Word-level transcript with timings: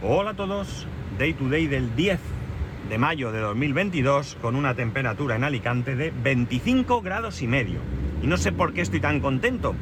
Hola 0.00 0.30
a 0.30 0.34
todos, 0.34 0.86
Day 1.18 1.32
to 1.32 1.48
Day 1.48 1.66
del 1.66 1.96
10 1.96 2.20
de 2.88 2.98
mayo 2.98 3.32
de 3.32 3.40
2022 3.40 4.36
con 4.40 4.54
una 4.54 4.76
temperatura 4.76 5.34
en 5.34 5.42
Alicante 5.42 5.96
de 5.96 6.12
25 6.12 7.02
grados 7.02 7.42
y 7.42 7.48
medio. 7.48 7.80
Y 8.22 8.28
no 8.28 8.36
sé 8.36 8.52
por 8.52 8.74
qué 8.74 8.80
estoy 8.80 9.00
tan 9.00 9.18
contento, 9.18 9.74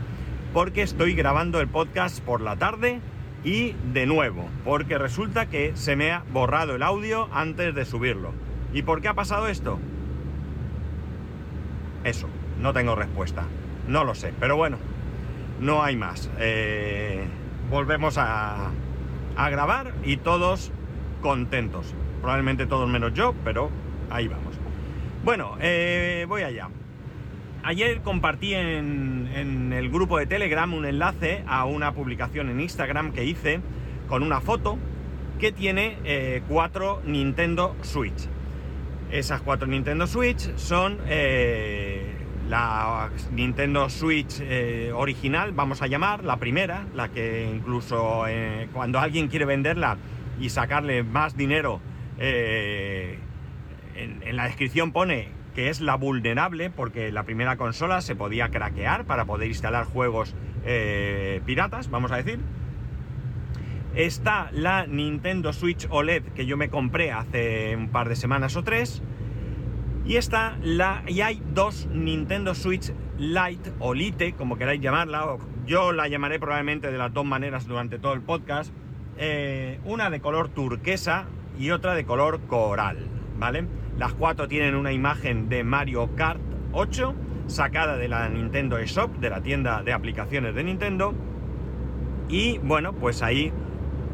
porque 0.54 0.80
estoy 0.80 1.12
grabando 1.12 1.60
el 1.60 1.68
podcast 1.68 2.20
por 2.20 2.40
la 2.40 2.56
tarde 2.56 3.00
y 3.44 3.74
de 3.92 4.06
nuevo, 4.06 4.48
porque 4.64 4.96
resulta 4.96 5.50
que 5.50 5.76
se 5.76 5.96
me 5.96 6.12
ha 6.12 6.24
borrado 6.32 6.76
el 6.76 6.82
audio 6.82 7.28
antes 7.30 7.74
de 7.74 7.84
subirlo. 7.84 8.32
¿Y 8.72 8.80
por 8.84 9.02
qué 9.02 9.08
ha 9.08 9.14
pasado 9.14 9.48
esto? 9.48 9.78
Eso, 12.04 12.26
no 12.58 12.72
tengo 12.72 12.94
respuesta, 12.94 13.44
no 13.86 14.02
lo 14.02 14.14
sé, 14.14 14.32
pero 14.40 14.56
bueno, 14.56 14.78
no 15.60 15.82
hay 15.82 15.94
más. 15.94 16.30
Eh, 16.38 17.26
volvemos 17.68 18.16
a, 18.16 18.70
a 19.36 19.50
grabar 19.50 19.92
y 20.04 20.16
todos 20.16 20.72
contentos. 21.20 21.94
Probablemente 22.20 22.66
todos 22.66 22.88
menos 22.88 23.14
yo, 23.14 23.34
pero 23.44 23.70
ahí 24.10 24.28
vamos. 24.28 24.54
Bueno, 25.24 25.56
eh, 25.60 26.24
voy 26.28 26.42
allá. 26.42 26.68
Ayer 27.62 28.00
compartí 28.02 28.54
en, 28.54 29.72
el 29.72 29.90
grupo 29.90 30.18
de 30.18 30.26
Telegram 30.26 30.72
un 30.72 30.86
enlace 30.86 31.42
a 31.48 31.64
una 31.64 31.92
publicación 31.92 32.48
en 32.48 32.60
Instagram 32.60 33.12
que 33.12 33.24
hice 33.24 33.60
con 34.08 34.22
una 34.22 34.40
foto 34.40 34.78
que 35.40 35.50
tiene 35.50 35.98
eh, 36.04 36.42
cuatro 36.48 37.02
Nintendo 37.04 37.74
Switch. 37.82 38.28
Esas 39.10 39.40
cuatro 39.40 39.66
Nintendo 39.66 40.06
Switch 40.06 40.54
son 40.56 40.98
eh, 41.08 42.15
la 42.48 43.10
Nintendo 43.32 43.88
Switch 43.88 44.40
eh, 44.40 44.92
original, 44.94 45.52
vamos 45.52 45.82
a 45.82 45.86
llamar, 45.86 46.24
la 46.24 46.36
primera, 46.36 46.84
la 46.94 47.08
que 47.08 47.50
incluso 47.52 48.26
eh, 48.28 48.68
cuando 48.72 48.98
alguien 48.98 49.28
quiere 49.28 49.44
venderla 49.44 49.96
y 50.40 50.50
sacarle 50.50 51.02
más 51.02 51.36
dinero, 51.36 51.80
eh, 52.18 53.18
en, 53.94 54.22
en, 54.22 54.36
la 54.36 54.44
descripción 54.44 54.92
pone 54.92 55.28
que 55.54 55.70
es 55.70 55.80
la 55.80 55.96
vulnerable, 55.96 56.70
porque 56.70 57.10
la 57.10 57.22
primera 57.22 57.56
consola 57.56 58.02
se 58.02 58.14
podía 58.14 58.50
craquear 58.50 59.06
para 59.06 59.24
poder 59.24 59.48
instalar 59.48 59.84
juegos 59.84 60.34
piratas, 61.46 61.88
vamos 61.90 62.10
a 62.12 62.16
decir. 62.16 62.40
Está 63.94 64.50
la 64.52 64.86
Nintendo 64.86 65.54
Switch 65.54 65.86
OLED 65.88 66.24
que 66.34 66.44
yo 66.44 66.58
me 66.58 66.68
compré 66.68 67.12
hace 67.12 67.74
un 67.74 67.88
par 67.88 68.10
de 68.10 68.16
semanas 68.16 68.54
o 68.56 68.64
tres. 68.64 69.02
Y 70.06 70.16
está 70.16 70.56
la. 70.62 71.02
Y 71.08 71.20
hay 71.20 71.42
dos 71.52 71.88
Nintendo 71.92 72.54
Switch 72.54 72.92
Lite 73.18 73.72
o 73.80 73.92
Lite, 73.92 74.34
como 74.34 74.56
queráis 74.56 74.80
llamarla. 74.80 75.36
Yo 75.66 75.92
la 75.92 76.06
llamaré 76.06 76.38
probablemente 76.38 76.92
de 76.92 76.98
las 76.98 77.12
dos 77.12 77.24
maneras 77.24 77.66
durante 77.66 77.98
todo 77.98 78.12
el 78.12 78.20
podcast. 78.20 78.72
Eh, 79.18 79.80
una 79.84 80.10
de 80.10 80.20
color 80.20 80.48
turquesa 80.48 81.26
y 81.58 81.70
otra 81.70 81.94
de 81.94 82.04
color 82.04 82.40
coral. 82.42 82.98
¿Vale? 83.38 83.66
Las 83.98 84.12
cuatro 84.12 84.46
tienen 84.46 84.76
una 84.76 84.92
imagen 84.92 85.48
de 85.48 85.64
Mario 85.64 86.14
Kart 86.14 86.40
8, 86.72 87.14
sacada 87.48 87.96
de 87.96 88.08
la 88.08 88.28
Nintendo 88.28 88.78
eShop, 88.78 89.16
de 89.18 89.30
la 89.30 89.42
tienda 89.42 89.82
de 89.82 89.92
aplicaciones 89.92 90.54
de 90.54 90.62
Nintendo. 90.62 91.14
Y 92.28 92.58
bueno, 92.58 92.92
pues 92.92 93.22
ahí 93.22 93.52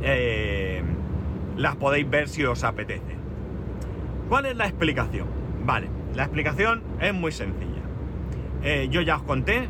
eh, 0.00 0.82
las 1.56 1.76
podéis 1.76 2.08
ver 2.08 2.28
si 2.28 2.44
os 2.44 2.64
apetece. 2.64 3.16
¿Cuál 4.28 4.46
es 4.46 4.56
la 4.56 4.66
explicación? 4.66 5.41
Vale, 5.64 5.88
la 6.14 6.24
explicación 6.24 6.82
es 7.00 7.14
muy 7.14 7.32
sencilla. 7.32 7.82
Eh, 8.62 8.88
yo 8.90 9.00
ya 9.00 9.16
os 9.16 9.22
conté, 9.22 9.68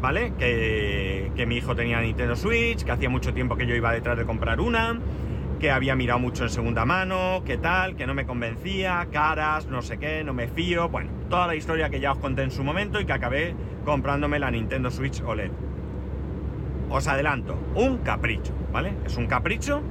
¿vale? 0.00 0.32
Que, 0.38 1.32
que, 1.34 1.46
mi 1.46 1.56
hijo 1.56 1.74
tenía 1.74 2.00
Nintendo 2.00 2.36
Switch, 2.36 2.84
que 2.84 2.92
hacía 2.92 3.10
mucho 3.10 3.32
tiempo 3.34 3.56
que 3.56 3.66
yo 3.66 3.74
iba 3.74 3.92
detrás 3.92 4.16
de 4.16 4.24
comprar 4.24 4.60
una, 4.60 4.98
que 5.58 5.70
había 5.70 5.94
mirado 5.96 6.18
mucho 6.18 6.44
en 6.44 6.50
segunda 6.50 6.84
mano, 6.84 7.42
que 7.44 7.58
tal, 7.58 7.96
que 7.96 8.06
no 8.06 8.14
me 8.14 8.26
convencía, 8.26 9.08
caras, 9.12 9.66
no 9.66 9.82
sé 9.82 9.98
qué, 9.98 10.24
no 10.24 10.34
me 10.34 10.48
fío. 10.48 10.88
Bueno, 10.88 11.10
toda 11.28 11.46
la 11.46 11.54
historia 11.54 11.90
que 11.90 12.00
ya 12.00 12.12
os 12.12 12.18
conté 12.18 12.42
en 12.42 12.50
su 12.50 12.64
momento 12.64 13.00
y 13.00 13.06
que 13.06 13.12
acabé 13.12 13.54
comprándome 13.84 14.38
la 14.38 14.50
Nintendo 14.50 14.90
Switch 14.90 15.22
OLED. 15.22 15.50
Os 16.90 17.08
adelanto, 17.08 17.58
un 17.74 17.98
capricho, 17.98 18.52
¿vale? 18.72 18.94
Es 19.04 19.16
un 19.16 19.26
capricho, 19.26 19.82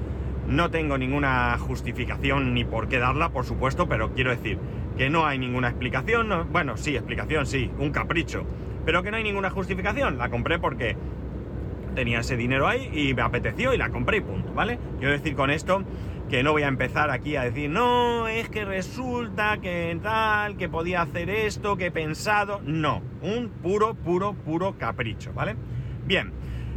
no 0.48 0.70
tengo 0.70 0.98
ninguna 0.98 1.58
justificación 1.58 2.54
ni 2.54 2.64
por 2.66 2.88
qué 2.88 3.00
darla, 3.00 3.30
por 3.30 3.46
supuesto, 3.46 3.88
pero 3.88 4.14
quiero 4.14 4.32
decir 4.32 4.58
que 4.98 5.10
no 5.10 5.26
hay 5.26 5.40
ninguna 5.40 5.70
explicación, 5.70 6.28
no, 6.30 6.46
bueno, 6.46 6.78
sí, 6.78 6.96
explicación, 6.96 7.46
sí, 7.46 7.72
un 7.80 7.92
capricho, 7.92 8.46
pero 8.86 9.04
que 9.04 9.12
no 9.12 9.18
hay 9.18 9.24
ninguna 9.24 9.50
justificación, 9.50 10.18
la 10.18 10.30
compré 10.30 10.60
porque 10.60 10.96
tenía 11.96 12.20
ese 12.20 12.36
dinero 12.36 12.68
ahí 12.68 12.90
y 12.94 13.14
me 13.14 13.22
apeteció 13.22 13.74
y 13.74 13.78
la 13.78 13.90
compré 13.90 14.18
y 14.18 14.22
punto, 14.22 14.52
¿vale? 14.54 14.80
Quiero 15.00 15.14
decir 15.14 15.36
con 15.36 15.50
esto 15.50 15.84
que 16.30 16.42
no 16.42 16.52
voy 16.52 16.64
a 16.64 16.68
empezar 16.68 17.12
aquí 17.12 17.36
a 17.36 17.44
decir, 17.44 17.70
no, 17.70 18.28
es 18.28 18.50
que 18.50 18.66
resulta 18.66 19.58
que 19.58 19.98
tal, 20.02 20.58
que 20.58 20.68
podía 20.68 21.02
hacer 21.02 21.30
esto, 21.30 21.78
que 21.78 21.88
he 21.88 21.92
pensado, 21.92 22.62
no, 22.66 23.02
un 23.22 23.50
puro, 23.50 23.94
puro, 23.94 24.34
puro 24.34 24.76
capricho, 24.78 25.32
¿vale? 25.34 25.56
Bien, 26.06 26.32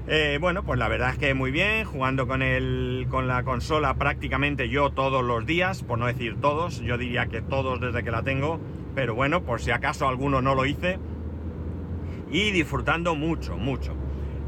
eh, 0.09 0.39
bueno, 0.41 0.63
pues 0.63 0.79
la 0.79 0.89
verdad 0.89 1.11
es 1.11 1.19
que 1.19 1.35
muy 1.35 1.51
bien, 1.51 1.85
jugando 1.85 2.27
con, 2.27 2.43
el, 2.43 3.07
con 3.11 3.29
la 3.29 3.43
consola 3.43 3.95
prácticamente 3.95 4.69
yo 4.69 4.91
todos 4.91 5.25
los 5.25 5.47
días, 5.47 5.83
por 5.83 5.99
no 5.99 6.07
decir 6.07 6.41
todos, 6.41 6.81
yo 6.81 6.99
diría 6.99 7.27
que 7.27 7.43
todos 7.43 7.81
desde 7.81 8.05
que 8.05 8.11
la 8.11 8.23
tengo, 8.23 8.61
pero 8.95 9.15
bueno, 9.15 9.43
por 9.43 9.61
si 9.61 9.71
acaso 9.71 10.09
alguno 10.09 10.41
no 10.43 10.55
lo 10.55 10.65
hice, 10.65 10.99
y 12.31 12.51
disfrutando 12.51 13.15
mucho, 13.15 13.57
mucho. 13.57 13.95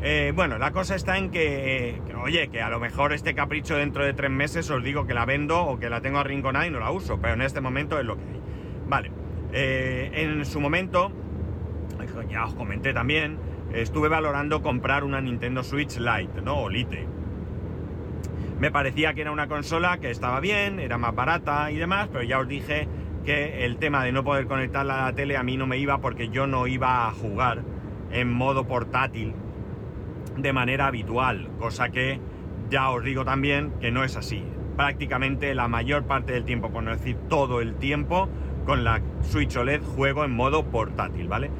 Eh, 0.00 0.32
bueno, 0.34 0.58
la 0.58 0.70
cosa 0.70 0.94
está 0.94 1.18
en 1.18 1.30
que, 1.30 2.00
oye, 2.22 2.48
que 2.48 2.62
a 2.62 2.68
lo 2.68 2.78
mejor 2.78 3.12
este 3.12 3.34
capricho 3.34 3.76
dentro 3.76 4.04
de 4.04 4.12
tres 4.12 4.30
meses 4.30 4.70
os 4.70 4.82
digo 4.82 5.06
que 5.06 5.14
la 5.14 5.24
vendo 5.24 5.60
o 5.62 5.78
que 5.78 5.90
la 5.90 6.00
tengo 6.00 6.18
arrinconada 6.18 6.66
y 6.66 6.70
no 6.70 6.78
la 6.78 6.90
uso, 6.90 7.18
pero 7.20 7.34
en 7.34 7.42
este 7.42 7.60
momento 7.60 7.98
es 7.98 8.04
lo 8.04 8.16
que 8.16 8.22
hay. 8.22 8.40
Vale, 8.88 9.10
eh, 9.52 10.10
en 10.14 10.44
su 10.44 10.60
momento, 10.60 11.10
ya 12.30 12.44
os 12.44 12.54
comenté 12.54 12.92
también, 12.92 13.38
estuve 13.72 14.08
valorando 14.08 14.62
comprar 14.62 15.04
una 15.04 15.20
Nintendo 15.20 15.62
Switch 15.62 15.98
Lite, 15.98 16.42
¿no? 16.42 16.62
O 16.62 16.68
Lite. 16.68 17.06
Me 18.58 18.70
parecía 18.70 19.14
que 19.14 19.20
era 19.20 19.30
una 19.30 19.46
consola 19.46 19.98
que 19.98 20.10
estaba 20.10 20.40
bien, 20.40 20.80
era 20.80 20.98
más 20.98 21.14
barata 21.14 21.70
y 21.70 21.76
demás, 21.76 22.08
pero 22.12 22.24
ya 22.24 22.40
os 22.40 22.48
dije 22.48 22.88
que 23.24 23.64
el 23.64 23.76
tema 23.76 24.04
de 24.04 24.12
no 24.12 24.24
poder 24.24 24.46
conectarla 24.46 25.02
a 25.02 25.10
la 25.10 25.12
tele 25.14 25.36
a 25.36 25.42
mí 25.42 25.56
no 25.56 25.66
me 25.66 25.78
iba 25.78 25.98
porque 25.98 26.28
yo 26.28 26.46
no 26.46 26.66
iba 26.66 27.06
a 27.06 27.12
jugar 27.12 27.62
en 28.10 28.32
modo 28.32 28.66
portátil 28.66 29.34
de 30.36 30.52
manera 30.52 30.86
habitual, 30.86 31.48
cosa 31.58 31.90
que 31.90 32.20
ya 32.70 32.90
os 32.90 33.04
digo 33.04 33.24
también 33.24 33.72
que 33.80 33.90
no 33.90 34.02
es 34.02 34.16
así. 34.16 34.42
Prácticamente 34.76 35.54
la 35.54 35.68
mayor 35.68 36.04
parte 36.04 36.32
del 36.32 36.44
tiempo, 36.44 36.70
por 36.70 36.82
no 36.82 36.90
decir 36.90 37.16
todo 37.28 37.60
el 37.60 37.74
tiempo, 37.74 38.28
con 38.64 38.84
la 38.84 39.00
Switch 39.22 39.56
OLED 39.56 39.82
juego 39.82 40.24
en 40.24 40.32
modo 40.32 40.64
portátil, 40.64 41.28
¿vale? 41.28 41.50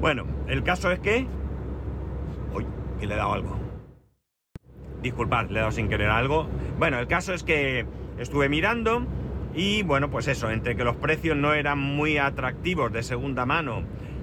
Bueno, 0.00 0.24
el 0.48 0.62
caso 0.62 0.90
es 0.90 1.00
que... 1.00 1.26
Uy, 2.54 2.66
que 2.98 3.06
le 3.06 3.14
he 3.14 3.16
dado 3.16 3.32
algo. 3.32 3.58
Disculpad, 5.02 5.50
le 5.50 5.58
he 5.58 5.60
dado 5.60 5.72
sin 5.72 5.88
querer 5.88 6.10
algo. 6.10 6.46
Bueno, 6.78 6.98
el 6.98 7.06
caso 7.06 7.34
es 7.34 7.42
que 7.42 7.86
estuve 8.18 8.48
mirando 8.48 9.06
y 9.54 9.82
bueno, 9.82 10.10
pues 10.10 10.28
eso, 10.28 10.50
entre 10.50 10.76
que 10.76 10.84
los 10.84 10.96
precios 10.96 11.36
no 11.36 11.52
eran 11.52 11.78
muy 11.78 12.18
atractivos 12.18 12.92
de 12.92 13.02
segunda 13.02 13.44
mano 13.44 13.82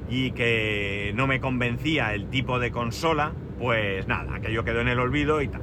y 0.09 0.31
que 0.31 1.13
no 1.15 1.27
me 1.27 1.39
convencía 1.39 2.13
el 2.13 2.29
tipo 2.29 2.59
de 2.59 2.71
consola, 2.71 3.33
pues 3.59 4.07
nada, 4.07 4.35
aquello 4.35 4.63
quedó 4.63 4.81
en 4.81 4.87
el 4.87 4.99
olvido 4.99 5.41
y 5.41 5.47
tal. 5.47 5.61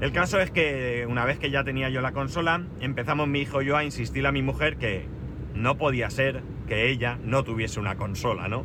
El 0.00 0.12
caso 0.12 0.40
es 0.40 0.50
que 0.50 1.06
una 1.08 1.24
vez 1.24 1.38
que 1.38 1.50
ya 1.50 1.64
tenía 1.64 1.90
yo 1.90 2.00
la 2.00 2.12
consola, 2.12 2.62
empezamos 2.80 3.28
mi 3.28 3.40
hijo 3.40 3.62
y 3.62 3.66
yo 3.66 3.76
a 3.76 3.84
insistirle 3.84 4.28
a 4.28 4.32
mi 4.32 4.42
mujer 4.42 4.78
que 4.78 5.06
no 5.54 5.76
podía 5.76 6.10
ser 6.10 6.42
que 6.66 6.88
ella 6.88 7.18
no 7.24 7.44
tuviese 7.44 7.80
una 7.80 7.96
consola, 7.96 8.48
¿no? 8.48 8.64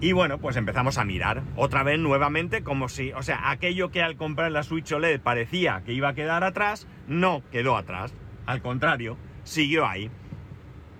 Y 0.00 0.12
bueno, 0.12 0.38
pues 0.38 0.56
empezamos 0.56 0.98
a 0.98 1.04
mirar 1.04 1.42
otra 1.56 1.82
vez 1.82 1.98
nuevamente 1.98 2.62
como 2.62 2.88
si, 2.88 3.12
o 3.12 3.22
sea, 3.22 3.50
aquello 3.50 3.90
que 3.90 4.02
al 4.02 4.16
comprar 4.16 4.52
la 4.52 4.62
Switch 4.62 4.92
OLED 4.92 5.20
parecía 5.20 5.82
que 5.84 5.92
iba 5.92 6.08
a 6.08 6.14
quedar 6.14 6.44
atrás, 6.44 6.86
no 7.06 7.42
quedó 7.50 7.76
atrás. 7.76 8.12
Al 8.44 8.60
contrario, 8.60 9.16
siguió 9.44 9.86
ahí. 9.86 10.10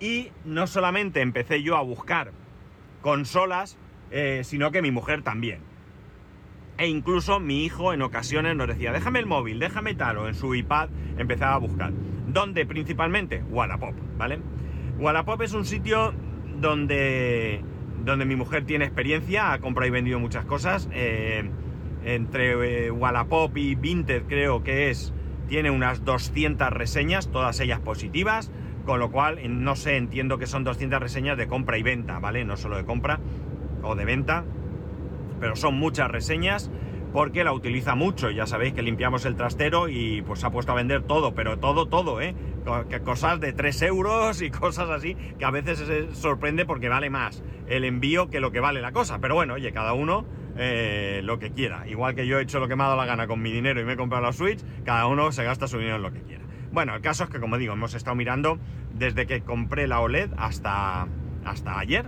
Y 0.01 0.31
no 0.45 0.67
solamente 0.67 1.21
empecé 1.21 1.63
yo 1.63 1.77
a 1.77 1.83
buscar 1.83 2.33
consolas, 3.03 3.79
eh, 4.11 4.43
sino 4.45 4.71
que 4.71 4.81
mi 4.81 4.91
mujer 4.91 5.23
también. 5.23 5.61
E 6.79 6.89
incluso 6.89 7.39
mi 7.39 7.65
hijo 7.65 7.93
en 7.93 8.03
ocasiones 8.03 8.57
nos 8.57 8.69
decía, 8.69 8.93
déjame 8.93 9.19
el 9.19 9.27
móvil, 9.27 9.59
déjame 9.59 9.95
tal, 9.95 10.19
o 10.19 10.29
en 10.29 10.35
su 10.35 10.55
iPad 10.55 10.89
empezaba 11.19 11.55
a 11.55 11.59
buscar. 11.59 11.93
¿Dónde 12.27 12.67
principalmente? 12.67 13.43
Wallapop, 13.51 13.95
¿vale? 14.17 14.41
Wallapop 14.99 15.43
es 15.43 15.53
un 15.53 15.65
sitio 15.65 16.15
donde 16.61 17.63
donde 18.05 18.25
mi 18.25 18.37
mujer 18.37 18.65
tiene 18.65 18.85
experiencia, 18.85 19.53
ha 19.53 19.59
comprado 19.59 19.89
y 19.89 19.91
vendido 19.91 20.19
muchas 20.19 20.45
cosas. 20.45 20.89
Eh, 20.93 21.49
entre 22.05 22.87
eh, 22.87 22.91
Wallapop 22.91 23.57
y 23.57 23.75
Vinted 23.75 24.25
creo 24.29 24.63
que 24.63 24.91
es, 24.91 25.13
tiene 25.49 25.71
unas 25.71 26.05
200 26.05 26.71
reseñas, 26.71 27.29
todas 27.29 27.59
ellas 27.61 27.81
positivas, 27.81 28.51
con 28.85 29.01
lo 29.01 29.11
cual, 29.11 29.39
no 29.65 29.77
sé, 29.77 29.97
entiendo 29.97 30.39
que 30.39 30.47
son 30.47 30.65
200 30.65 31.01
reseñas 31.01 31.39
de 31.39 31.47
compra 31.47 31.79
y 31.79 31.83
venta, 31.83 32.19
¿vale? 32.19 32.45
No 32.45 32.57
solo 32.57 32.77
de 32.77 32.85
compra 32.85 33.21
o 33.83 33.95
de 33.95 34.05
venta, 34.05 34.45
pero 35.41 35.57
son 35.57 35.79
muchas 35.79 36.11
reseñas, 36.11 36.71
porque 37.13 37.45
la 37.45 37.53
utiliza 37.53 37.95
mucho. 37.95 38.31
Ya 38.31 38.47
sabéis 38.47 38.75
que 38.75 38.83
limpiamos 38.83 39.25
el 39.25 39.37
trastero 39.37 39.89
y 39.89 40.23
pues 40.23 40.45
ha 40.45 40.51
puesto 40.51 40.73
a 40.73 40.75
vender 40.75 41.03
todo, 41.03 41.35
pero 41.35 41.59
todo, 41.59 41.87
todo, 41.87 42.21
¿eh? 42.21 42.35
Cosas 43.05 43.41
de 43.41 43.53
3 43.53 43.83
euros 43.83 44.41
y 44.43 44.51
cosas 44.51 44.89
así 44.91 45.17
que 45.39 45.45
a 45.45 45.51
veces 45.51 45.79
se 45.79 46.15
sorprende 46.15 46.65
porque 46.65 46.89
vale 46.89 47.11
más 47.11 47.43
el 47.69 47.85
envío 47.85 48.31
que 48.31 48.41
lo 48.41 48.53
que 48.53 48.61
vale 48.61 48.81
la 48.81 48.93
cosa. 48.93 49.19
Pero 49.21 49.35
bueno, 49.35 49.55
oye, 49.55 49.73
cada 49.73 49.93
uno 49.93 50.25
eh, 50.57 51.21
lo 51.25 51.39
que 51.39 51.51
quiera. 51.51 51.87
Igual 51.89 52.15
que 52.15 52.27
yo 52.27 52.39
he 52.39 52.43
hecho 52.43 52.61
lo 52.61 52.69
que 52.69 52.77
me 52.77 52.85
ha 52.85 52.87
dado 52.87 52.99
la 52.99 53.07
gana 53.07 53.27
con 53.27 53.43
mi 53.43 53.51
dinero 53.51 53.81
y 53.81 53.85
me 53.85 53.95
he 53.95 53.97
comprado 53.97 54.25
la 54.25 54.33
Switch, 54.33 54.61
cada 54.85 55.07
uno 55.07 55.33
se 55.33 55.45
gasta 55.45 55.67
su 55.67 55.79
dinero 55.79 55.97
en 55.97 56.03
lo 56.03 56.13
que 56.13 56.23
quiera. 56.23 56.45
Bueno, 56.73 56.95
el 56.95 57.01
caso 57.03 57.25
es 57.25 57.31
que, 57.31 57.41
como 57.41 57.59
digo, 57.59 57.73
hemos 57.73 57.95
estado 57.95 58.17
mirando 58.17 58.59
desde 58.95 59.27
que 59.27 59.43
compré 59.43 59.87
la 59.87 60.01
OLED 60.01 60.31
hasta, 60.37 61.07
hasta 61.45 61.79
ayer, 61.79 62.07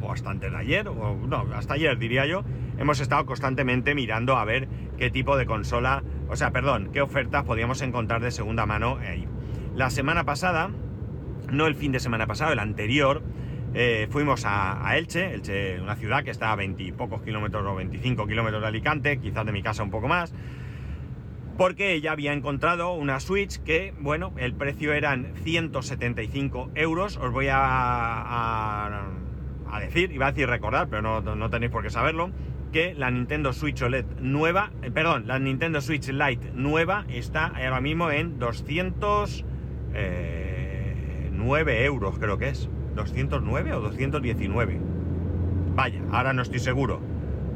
o 0.00 0.12
hasta 0.12 0.30
antes 0.30 0.50
de 0.50 0.56
ayer, 0.56 0.88
o 0.88 1.16
no, 1.26 1.46
hasta 1.54 1.74
ayer 1.74 1.98
diría 1.98 2.26
yo, 2.26 2.44
hemos 2.78 3.00
estado 3.00 3.26
constantemente 3.26 3.94
mirando 3.94 4.36
a 4.36 4.44
ver 4.44 4.68
qué 4.98 5.10
tipo 5.10 5.36
de 5.36 5.46
consola, 5.46 6.02
o 6.28 6.36
sea, 6.36 6.50
perdón, 6.50 6.90
qué 6.92 7.00
ofertas 7.00 7.44
podíamos 7.44 7.82
encontrar 7.82 8.20
de 8.20 8.30
segunda 8.30 8.66
mano 8.66 8.98
ahí. 8.98 9.26
La 9.78 9.90
semana 9.90 10.24
pasada, 10.24 10.70
no 11.52 11.68
el 11.68 11.76
fin 11.76 11.92
de 11.92 12.00
semana 12.00 12.26
pasado, 12.26 12.52
el 12.52 12.58
anterior, 12.58 13.22
eh, 13.74 14.08
fuimos 14.10 14.42
a, 14.44 14.82
Elche, 14.96 15.32
Elche, 15.32 15.80
una 15.80 15.94
ciudad 15.94 16.24
que 16.24 16.32
está 16.32 16.50
a 16.50 16.56
20 16.56 16.82
y 16.82 16.90
pocos 16.90 17.22
kilómetros 17.22 17.64
o 17.64 17.76
25 17.76 18.26
kilómetros 18.26 18.60
de 18.60 18.66
Alicante, 18.66 19.20
quizás 19.20 19.46
de 19.46 19.52
mi 19.52 19.62
casa 19.62 19.84
un 19.84 19.90
poco 19.90 20.08
más, 20.08 20.34
porque 21.56 22.00
ya 22.00 22.10
había 22.10 22.32
encontrado 22.32 22.92
una 22.94 23.20
Switch 23.20 23.62
que, 23.62 23.94
bueno, 24.00 24.32
el 24.36 24.52
precio 24.52 24.92
eran 24.94 25.34
175 25.44 26.72
euros, 26.74 27.16
os 27.16 27.30
voy 27.30 27.46
a, 27.46 28.86
a, 29.70 29.80
decir, 29.80 30.10
iba 30.10 30.26
a 30.26 30.32
decir 30.32 30.48
recordar, 30.48 30.88
pero 30.88 31.22
no, 31.22 31.50
tenéis 31.50 31.70
por 31.70 31.84
qué 31.84 31.90
saberlo, 31.90 32.32
que 32.72 32.94
la 32.94 33.12
Nintendo 33.12 33.52
Switch 33.52 33.80
OLED 33.80 34.06
nueva, 34.18 34.72
eh, 34.82 34.90
perdón, 34.90 35.28
la 35.28 35.38
Nintendo 35.38 35.80
Switch 35.80 36.08
Lite 36.08 36.50
nueva 36.52 37.04
está 37.08 37.46
ahora 37.46 37.80
mismo 37.80 38.10
en 38.10 38.40
209 38.40 39.47
eh, 39.94 41.30
euros, 41.84 42.18
creo 42.18 42.38
que 42.38 42.48
es. 42.48 42.68
209 42.94 43.72
o 43.74 43.80
219. 43.80 44.80
Vaya, 45.74 46.02
ahora 46.10 46.32
no 46.32 46.42
estoy 46.42 46.58
seguro. 46.58 47.00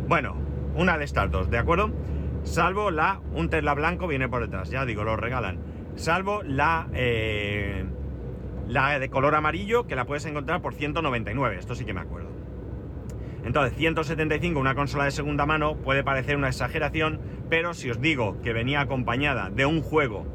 Bueno, 0.08 0.36
una 0.74 0.96
de 0.98 1.04
estas 1.04 1.30
dos, 1.30 1.50
¿de 1.50 1.58
acuerdo? 1.58 1.90
Salvo 2.44 2.90
la, 2.90 3.20
un 3.34 3.48
Tesla 3.48 3.74
blanco 3.74 4.06
viene 4.06 4.28
por 4.28 4.42
detrás, 4.42 4.70
ya 4.70 4.84
digo, 4.84 5.04
lo 5.04 5.16
regalan. 5.16 5.58
Salvo 5.94 6.42
la, 6.42 6.88
eh, 6.94 7.84
la 8.68 8.98
de 8.98 9.10
color 9.10 9.34
amarillo, 9.34 9.86
que 9.86 9.96
la 9.96 10.06
puedes 10.06 10.24
encontrar 10.26 10.62
por 10.62 10.74
199, 10.74 11.56
esto 11.58 11.74
sí 11.74 11.84
que 11.84 11.94
me 11.94 12.00
acuerdo. 12.00 12.30
Entonces, 13.44 13.76
175, 13.76 14.58
una 14.58 14.74
consola 14.74 15.04
de 15.04 15.10
segunda 15.10 15.46
mano, 15.46 15.76
puede 15.76 16.04
parecer 16.04 16.36
una 16.36 16.48
exageración, 16.48 17.20
pero 17.50 17.74
si 17.74 17.90
os 17.90 18.00
digo 18.00 18.40
que 18.42 18.52
venía 18.52 18.80
acompañada 18.80 19.50
de 19.50 19.66
un 19.66 19.82
juego 19.82 20.26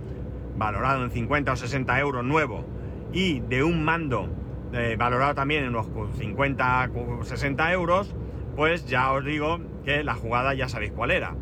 valorado 0.57 1.03
en 1.03 1.11
50 1.11 1.51
o 1.51 1.55
60 1.55 1.99
euros 1.99 2.23
nuevo 2.23 2.65
y 3.13 3.39
de 3.41 3.63
un 3.63 3.83
mando 3.83 4.29
eh, 4.73 4.95
valorado 4.97 5.35
también 5.35 5.63
en 5.63 5.69
unos 5.69 5.87
50, 6.17 6.91
60 7.23 7.71
euros, 7.71 8.15
pues 8.55 8.85
ya 8.85 9.11
os 9.11 9.23
digo 9.23 9.59
que 9.85 10.03
la 10.03 10.15
jugada 10.15 10.53
ya 10.53 10.67
sabéis 10.67 10.91
cuál 10.91 11.11
era. 11.11 11.35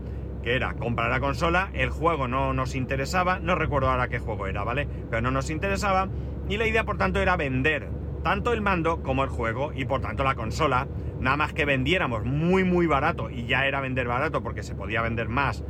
Que 0.44 0.56
era 0.56 0.75
comprar 0.75 1.09
la 1.09 1.19
consola, 1.19 1.69
el 1.73 1.89
juego 1.89 2.27
no 2.27 2.53
nos 2.53 2.75
interesaba, 2.75 3.39
no 3.39 3.56
recuerdo 3.56 3.89
ahora 3.89 4.09
qué 4.09 4.19
juego 4.19 4.45
era, 4.45 4.63
¿vale? 4.63 4.88
Pero 5.09 5.23
no 5.23 5.31
nos 5.31 5.50
interesaba. 5.50 6.07
Y 6.47 6.57
la 6.57 6.67
idea, 6.67 6.83
por 6.83 6.97
tanto, 6.97 7.19
era 7.19 7.35
vender 7.35 7.89
tanto 8.23 8.53
el 8.53 8.62
mando 8.62 9.01
como 9.01 9.23
el 9.23 9.29
juego 9.29 9.71
y 9.73 9.85
por 9.85 10.01
tanto 10.01 10.23
la 10.23 10.35
consola. 10.35 10.88
Nada 11.19 11.38
más 11.38 11.53
que 11.53 11.65
vendiéramos 11.65 12.25
muy 12.25 12.63
muy 12.63 12.85
barato, 12.85 13.31
y 13.31 13.47
ya 13.47 13.65
era 13.65 13.81
vender 13.81 14.07
barato 14.07 14.44
porque 14.44 14.62
se 14.62 14.75
podía 14.75 15.01
vender 15.01 15.29
más 15.29 15.63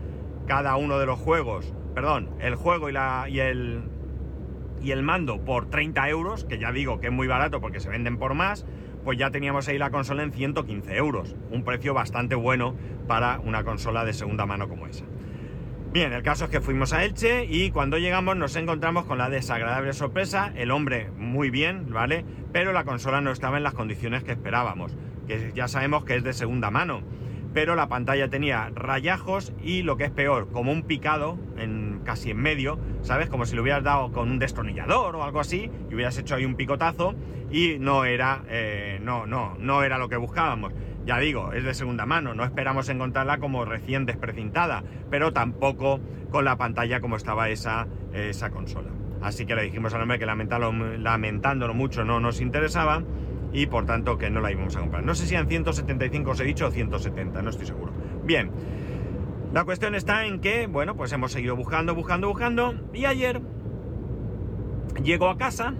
cada 0.45 0.75
uno 0.75 0.99
de 0.99 1.05
los 1.05 1.19
juegos, 1.19 1.73
perdón, 1.95 2.29
el 2.39 2.55
juego 2.55 2.89
y, 2.89 2.91
la, 2.91 3.25
y, 3.29 3.39
el, 3.39 3.81
y 4.83 4.91
el 4.91 5.01
mando 5.01 5.43
por 5.43 5.69
30 5.69 6.09
euros, 6.09 6.43
que 6.43 6.59
ya 6.59 6.73
digo 6.73 6.99
que 6.99 7.07
es 7.07 7.13
muy 7.13 7.25
barato 7.25 7.61
porque 7.61 7.79
se 7.79 7.89
venden 7.89 8.17
por 8.17 8.33
más, 8.33 8.65
pues 9.05 9.17
ya 9.17 9.31
teníamos 9.31 9.67
ahí 9.69 9.77
la 9.77 9.91
consola 9.91 10.21
en 10.23 10.33
115 10.33 10.95
euros. 10.97 11.35
Un 11.51 11.63
precio 11.63 11.93
bastante 11.93 12.35
bueno 12.35 12.75
para 13.07 13.39
una 13.39 13.63
consola 13.63 14.03
de 14.03 14.13
segunda 14.13 14.45
mano 14.45 14.67
como 14.67 14.87
esa. 14.87 15.05
Bien, 15.93 16.11
el 16.11 16.23
caso 16.23 16.45
es 16.45 16.51
que 16.51 16.59
fuimos 16.59 16.91
a 16.91 17.05
Elche 17.05 17.45
y 17.45 17.71
cuando 17.71 17.97
llegamos 17.97 18.35
nos 18.35 18.57
encontramos 18.57 19.05
con 19.05 19.17
la 19.17 19.29
desagradable 19.29 19.93
sorpresa, 19.93 20.51
el 20.55 20.71
hombre 20.71 21.09
muy 21.15 21.49
bien, 21.49 21.93
¿vale? 21.93 22.25
Pero 22.51 22.73
la 22.73 22.83
consola 22.83 23.21
no 23.21 23.31
estaba 23.31 23.55
en 23.55 23.63
las 23.63 23.73
condiciones 23.73 24.25
que 24.25 24.33
esperábamos, 24.33 24.97
que 25.27 25.53
ya 25.55 25.69
sabemos 25.69 26.03
que 26.03 26.17
es 26.17 26.23
de 26.25 26.33
segunda 26.33 26.69
mano 26.69 27.01
pero 27.55 27.75
la 27.75 27.87
pantalla 27.87 28.29
tenía 28.29 28.69
rayajos 28.75 29.53
y 29.63 29.81
lo 29.81 29.95
que 29.95 30.03
es 30.03 30.11
peor, 30.11 30.49
como 30.51 30.73
un 30.73 30.83
picado 30.83 31.39
en, 31.57 31.84
casi 32.05 32.31
en 32.31 32.37
medio, 32.37 32.79
¿sabes? 33.01 33.27
Como 33.29 33.45
si 33.45 33.55
lo 33.55 33.63
hubieras 33.63 33.83
dado 33.83 34.13
con 34.13 34.31
un 34.31 34.39
destornillador 34.39 35.17
o 35.17 35.23
algo 35.23 35.41
así 35.41 35.69
y 35.89 35.95
hubieras 35.95 36.17
hecho 36.17 36.35
ahí 36.35 36.45
un 36.45 36.55
picotazo 36.55 37.15
y 37.51 37.77
no 37.79 38.05
era, 38.05 38.43
eh, 38.47 38.99
no, 39.01 39.25
no, 39.25 39.55
no 39.59 39.83
era 39.83 39.97
lo 39.97 40.07
que 40.07 40.15
buscábamos. 40.15 40.73
Ya 41.05 41.19
digo, 41.19 41.51
es 41.53 41.63
de 41.63 41.73
segunda 41.73 42.05
mano, 42.05 42.33
no 42.33 42.45
esperamos 42.45 42.87
encontrarla 42.89 43.39
como 43.39 43.65
recién 43.65 44.05
desprecintada, 44.05 44.83
pero 45.11 45.33
tampoco 45.33 45.99
con 46.31 46.45
la 46.45 46.55
pantalla 46.57 47.01
como 47.01 47.17
estaba 47.17 47.49
esa, 47.49 47.87
esa 48.13 48.49
consola. 48.49 48.89
Así 49.21 49.45
que 49.45 49.55
le 49.55 49.63
dijimos 49.63 49.93
al 49.93 50.01
hombre 50.01 50.19
que 50.19 50.25
lamentándolo 50.25 51.73
mucho 51.73 52.05
no 52.05 52.19
nos 52.19 52.41
interesaba 52.41 53.03
y 53.53 53.67
por 53.67 53.85
tanto 53.85 54.17
que 54.17 54.29
no 54.29 54.41
la 54.41 54.51
íbamos 54.51 54.75
a 54.75 54.81
comprar. 54.81 55.03
No 55.03 55.15
sé 55.15 55.27
si 55.27 55.35
en 55.35 55.47
175 55.47 56.31
os 56.31 56.39
he 56.39 56.43
dicho 56.43 56.67
o 56.67 56.71
170, 56.71 57.41
no 57.41 57.49
estoy 57.49 57.65
seguro. 57.65 57.93
Bien, 58.23 58.51
la 59.55 59.63
cuestión 59.63 59.95
está 59.95 60.25
en 60.25 60.41
que, 60.41 60.67
bueno, 60.67 60.97
pues 60.97 61.13
hemos 61.13 61.31
seguido 61.31 61.55
buscando, 61.55 61.95
buscando, 61.95 62.27
buscando 62.27 62.75
y 62.93 63.05
ayer 63.05 63.41
llego 65.01 65.29
a 65.29 65.37
casa, 65.37 65.73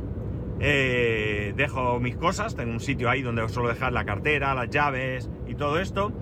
eh, 0.62 1.54
dejo 1.57 2.00
mis 2.00 2.16
cosas, 2.16 2.56
tengo 2.56 2.72
un 2.72 2.80
sitio 2.80 3.10
ahí 3.10 3.22
donde 3.22 3.45
suelo 3.50 3.68
dejar 3.68 3.92
la 3.92 4.06
cartera, 4.06 4.56
las 4.56 4.69
llaves 4.69 5.30
y 5.45 5.56
todo 5.56 5.77
esto. 5.77 6.13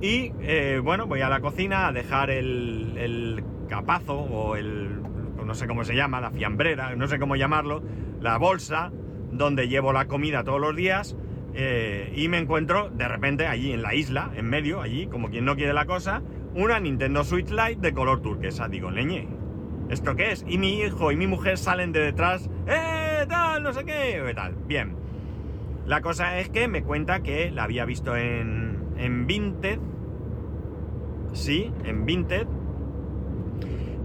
Y 0.00 0.32
eh, 0.40 0.80
bueno, 0.82 1.06
voy 1.06 1.20
a 1.20 1.28
la 1.28 1.42
cocina 1.42 1.86
a 1.86 1.92
dejar 1.92 2.30
el, 2.30 3.44
capazo 3.68 4.14
o 4.14 4.56
el, 4.56 5.02
no 5.44 5.54
sé 5.54 5.66
cómo 5.66 5.84
se 5.84 5.94
llama, 5.94 6.18
la 6.18 6.30
fiambrera, 6.30 6.96
no 6.96 7.08
sé 7.08 7.18
cómo 7.18 7.36
llamarlo, 7.36 7.82
la 8.22 8.38
bolsa 8.38 8.90
donde 9.30 9.68
llevo 9.68 9.92
la 9.92 10.06
comida 10.06 10.44
todos 10.44 10.62
los 10.62 10.74
días 10.74 11.14
eh, 11.52 12.10
y 12.16 12.28
me 12.28 12.38
encuentro 12.38 12.88
de 12.88 13.06
repente 13.06 13.46
allí 13.46 13.72
en 13.72 13.82
la 13.82 13.94
isla, 13.94 14.30
en 14.34 14.46
medio, 14.46 14.80
allí, 14.80 15.08
como 15.08 15.28
quien 15.28 15.44
no 15.44 15.56
quiere 15.56 15.74
la 15.74 15.84
cosa, 15.84 16.22
una 16.54 16.80
Nintendo 16.80 17.24
Switch 17.24 17.50
Lite 17.50 17.80
de 17.80 17.92
color 17.92 18.20
turquesa. 18.20 18.68
Digo, 18.68 18.90
leñe, 18.90 19.28
¿esto 19.88 20.14
qué 20.16 20.32
es? 20.32 20.44
Y 20.46 20.58
mi 20.58 20.80
hijo 20.80 21.12
y 21.12 21.16
mi 21.16 21.26
mujer 21.26 21.58
salen 21.58 21.92
de 21.92 22.00
detrás, 22.00 22.48
¡eh, 22.66 23.24
tal, 23.28 23.62
no 23.62 23.72
sé 23.72 23.84
qué, 23.84 24.32
tal! 24.34 24.54
Bien. 24.66 24.96
La 25.86 26.00
cosa 26.00 26.38
es 26.38 26.48
que 26.48 26.68
me 26.68 26.82
cuenta 26.82 27.22
que 27.22 27.50
la 27.50 27.64
había 27.64 27.84
visto 27.84 28.16
en, 28.16 28.78
en 28.96 29.26
Vinted, 29.26 29.78
sí, 31.32 31.72
en 31.84 32.06
Vinted, 32.06 32.46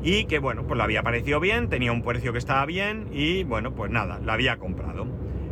y 0.01 0.25
que 0.25 0.39
bueno, 0.39 0.65
pues 0.65 0.77
le 0.77 0.83
había 0.83 1.03
parecido 1.03 1.39
bien, 1.39 1.69
tenía 1.69 1.91
un 1.91 2.01
precio 2.01 2.31
que 2.31 2.39
estaba 2.39 2.65
bien 2.65 3.09
y 3.11 3.43
bueno, 3.43 3.75
pues 3.75 3.91
nada, 3.91 4.19
la 4.23 4.33
había 4.33 4.57
comprado. 4.57 5.05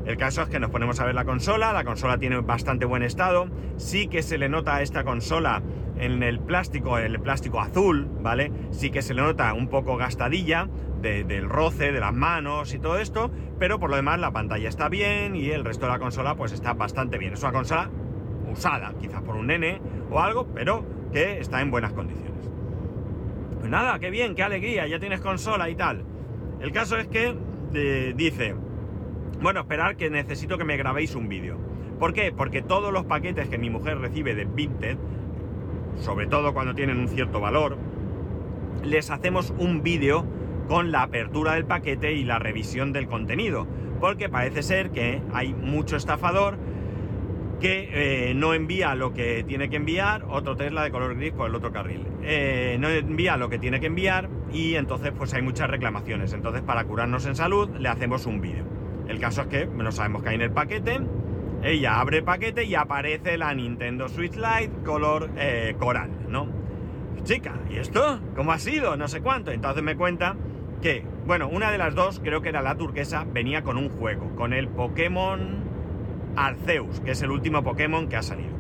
El 0.06 0.18
caso 0.18 0.44
es 0.44 0.50
que 0.50 0.60
nos 0.60 0.70
ponemos 0.70 1.00
a 1.00 1.06
ver 1.06 1.16
la 1.16 1.26
consola, 1.26 1.74
la 1.74 1.84
consola 1.84 2.20
tiene 2.20 2.40
bastante 2.42 2.86
buen 2.86 3.02
estado, 3.02 3.48
sí 3.78 4.08
que 4.08 4.22
se 4.22 4.38
le 4.38 4.50
nota 4.50 4.76
a 4.76 4.82
esta 4.84 5.04
consola 5.04 5.64
en 5.98 6.22
el 6.22 6.40
plástico, 6.40 7.00
el 7.00 7.20
plástico 7.20 7.60
azul, 7.60 8.08
¿vale? 8.22 8.52
Sí 8.70 8.92
que 8.92 9.02
se 9.02 9.16
le 9.16 9.24
nota 9.24 9.52
un 9.54 9.68
poco 9.68 9.98
gastadilla 9.98 10.70
del 11.02 11.50
roce, 11.50 11.92
de 11.92 12.00
las 12.00 12.14
manos 12.14 12.74
y 12.74 12.80
todo 12.80 12.98
esto, 12.98 13.32
pero 13.60 13.80
por 13.80 13.90
lo 13.90 13.96
demás 13.96 14.20
la 14.20 14.32
pantalla 14.32 14.70
está 14.70 14.90
bien 14.90 15.36
y 15.36 15.50
el 15.50 15.64
resto 15.64 15.86
de 15.86 15.92
la 15.92 16.00
consola 16.00 16.36
pues 16.36 16.52
está 16.52 16.74
bastante 16.74 17.18
bien. 17.18 17.34
Es 17.34 17.42
una 17.42 17.52
consola 17.52 17.90
usada, 18.52 18.94
quizás 19.00 19.22
por 19.24 19.36
un 19.36 19.48
nene 19.48 19.82
o 20.12 20.20
algo, 20.20 20.48
pero 20.54 20.86
que 21.12 21.40
está 21.40 21.62
en 21.62 21.72
buenas 21.72 21.94
condiciones. 21.94 22.50
Pues 23.60 23.70
nada, 23.70 23.98
qué 24.00 24.12
bien, 24.12 24.36
qué 24.36 24.44
alegría, 24.44 24.86
ya 24.88 25.00
tienes 25.00 25.22
consola 25.22 25.70
y 25.70 25.76
tal. 25.76 26.04
El 26.60 26.72
caso 26.72 26.98
es 26.98 27.08
que 27.08 27.36
eh, 27.74 28.14
dice, 28.16 28.56
bueno, 29.42 29.62
esperar 29.62 29.98
que 29.98 30.10
necesito 30.10 30.58
que 30.58 30.66
me 30.66 30.78
grabéis 30.78 31.16
un 31.16 31.28
vídeo. 31.28 31.58
¿Por 32.00 32.14
qué? 32.14 32.32
Porque 32.32 32.62
todos 32.62 32.92
los 32.92 33.06
paquetes 33.06 33.48
que 33.48 33.58
mi 33.58 33.70
mujer 33.70 34.00
recibe 34.00 34.36
de 34.36 34.46
Vinted, 34.46 34.98
sobre 35.98 36.28
todo 36.28 36.54
cuando 36.54 36.76
tienen 36.76 37.00
un 37.00 37.08
cierto 37.08 37.40
valor, 37.40 37.78
les 38.84 39.10
hacemos 39.12 39.54
un 39.58 39.82
vídeo 39.82 40.26
con 40.68 40.92
la 40.92 41.04
apertura 41.04 41.54
del 41.54 41.66
paquete 41.66 42.14
y 42.14 42.24
la 42.24 42.40
revisión 42.40 42.92
del 42.92 43.08
contenido. 43.08 43.68
Porque 44.00 44.30
parece 44.30 44.62
ser 44.62 44.92
que 44.92 45.22
hay 45.34 45.54
mucho 45.54 45.96
estafador 45.96 46.58
que 47.60 48.30
eh, 48.30 48.34
no 48.36 48.54
envía 48.54 48.94
lo 48.96 49.14
que 49.14 49.44
tiene 49.48 49.70
que 49.70 49.78
enviar, 49.78 50.26
otro 50.30 50.58
Tesla 50.58 50.84
de 50.84 50.92
color 50.92 51.16
gris 51.16 51.32
por 51.32 51.50
el 51.50 51.56
otro 51.56 51.72
carril. 51.72 52.06
Eh, 52.22 52.78
no 52.80 52.90
envía 52.90 53.38
lo 53.38 53.50
que 53.50 53.58
tiene 53.58 53.80
que 53.80 53.88
enviar 53.88 54.30
y 54.52 54.76
entonces 54.76 55.14
pues 55.18 55.34
hay 55.34 55.42
muchas 55.42 55.70
reclamaciones. 55.70 56.34
Entonces 56.34 56.62
para 56.62 56.84
curarnos 56.84 57.26
en 57.26 57.36
salud 57.36 57.70
le 57.78 57.88
hacemos 57.88 58.26
un 58.26 58.42
vídeo. 58.42 58.75
El 59.08 59.20
caso 59.20 59.42
es 59.44 59.48
que 59.48 59.66
no 59.66 59.92
sabemos 59.92 60.24
que 60.24 60.30
hay 60.30 60.36
en 60.36 60.42
el 60.42 60.52
paquete. 60.52 61.00
Ella 61.64 62.00
abre 62.00 62.22
paquete 62.22 62.64
y 62.64 62.76
aparece 62.76 63.38
la 63.38 63.54
Nintendo 63.54 64.08
Switch 64.08 64.36
Lite 64.36 64.84
color 64.84 65.30
eh, 65.38 65.76
coral, 65.80 66.10
¿no? 66.30 66.66
chica, 67.26 67.56
¿y 67.70 67.78
esto? 67.78 68.20
¿Cómo 68.36 68.52
ha 68.52 68.60
sido? 68.60 68.96
No 68.96 69.08
sé 69.08 69.22
cuánto. 69.22 69.52
Entonces 69.52 69.84
me 69.84 69.98
cuenta 69.98 70.36
que, 70.82 71.04
bueno, 71.26 71.50
una 71.50 71.72
de 71.72 71.78
las 71.78 71.96
dos, 71.96 72.22
creo 72.24 72.42
que 72.42 72.50
era 72.50 72.62
la 72.62 72.76
turquesa, 72.76 73.26
venía 73.26 73.64
con 73.64 73.78
un 73.78 73.90
juego, 73.90 74.36
con 74.36 74.54
el 74.54 74.68
Pokémon 74.68 75.64
Arceus, 76.36 77.00
que 77.00 77.12
es 77.12 77.22
el 77.24 77.32
último 77.32 77.64
Pokémon 77.64 78.08
que 78.08 78.16
ha 78.16 78.22
salido. 78.22 78.54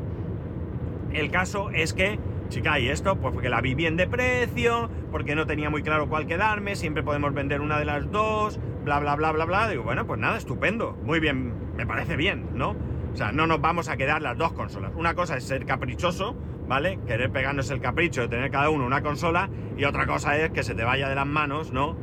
El 1.14 1.30
caso 1.30 1.70
es 1.70 1.94
que, 1.94 2.20
chica, 2.50 2.80
¿y 2.80 2.90
esto? 2.90 3.16
Pues 3.18 3.34
porque 3.34 3.50
la 3.50 3.62
vi 3.62 3.76
bien 3.76 3.96
de 3.96 4.08
precio, 4.08 4.90
porque 5.12 5.36
no 5.36 5.46
tenía 5.46 5.70
muy 5.70 5.84
claro 5.84 6.10
cuál 6.10 6.26
quedarme, 6.26 6.76
siempre 6.76 7.04
podemos 7.04 7.34
vender 7.34 7.62
una 7.62 7.78
de 7.78 7.86
las 7.86 8.12
dos, 8.12 8.60
bla, 8.86 9.00
bla, 9.00 9.16
bla, 9.16 9.32
bla, 9.32 9.46
bla. 9.46 9.68
Digo, 9.68 9.84
bueno, 9.84 10.06
pues 10.06 10.20
nada, 10.20 10.38
estupendo, 10.38 10.98
muy 11.04 11.20
bien, 11.20 11.54
me 11.76 11.86
parece 11.86 12.16
bien, 12.16 12.52
¿no? 12.54 12.76
O 13.12 13.18
sea, 13.18 13.32
no 13.32 13.48
nos 13.48 13.60
vamos 13.60 13.90
a 13.90 13.98
quedar 13.98 14.22
las 14.22 14.38
dos 14.38 14.54
consolas. 14.54 14.92
Una 14.96 15.16
cosa 15.16 15.36
es 15.36 15.44
ser 15.44 15.66
caprichoso, 15.66 16.36
¿vale? 16.68 17.00
Querer 17.08 17.32
pegarnos 17.32 17.70
el 17.72 17.82
capricho 17.82 18.22
de 18.22 18.28
tener 18.28 18.52
cada 18.52 18.70
uno 18.70 18.86
una 18.86 19.02
consola 19.02 19.50
y 19.78 19.84
otra 19.86 20.06
cosa 20.06 20.38
es 20.38 20.52
que 20.52 20.64
se 20.64 20.76
te 20.76 20.84
vaya 20.84 21.10
de 21.10 21.16
las 21.16 21.26
manos, 21.26 21.72
¿no? 21.72 21.98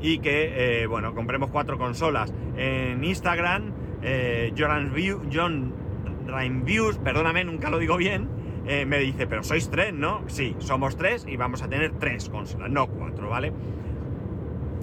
Y 0.00 0.18
que, 0.18 0.82
eh, 0.82 0.86
bueno, 0.86 1.14
compremos 1.14 1.50
cuatro 1.50 1.78
consolas. 1.78 2.32
En 2.56 3.04
Instagram, 3.04 3.72
eh, 4.02 4.52
John, 4.58 4.92
John 5.32 6.64
Views, 6.64 6.98
perdóname, 6.98 7.44
nunca 7.44 7.68
lo 7.70 7.78
digo 7.78 7.96
bien, 7.96 8.28
eh, 8.66 8.86
me 8.86 8.98
dice, 8.98 9.26
pero 9.26 9.42
sois 9.42 9.68
tres, 9.68 9.92
¿no? 9.92 10.22
Sí, 10.28 10.56
somos 10.58 10.96
tres 10.96 11.26
y 11.28 11.36
vamos 11.36 11.62
a 11.62 11.68
tener 11.68 11.92
tres 11.98 12.28
consolas, 12.28 12.70
no 12.70 12.86
cuatro, 12.86 13.28
¿vale? 13.28 13.52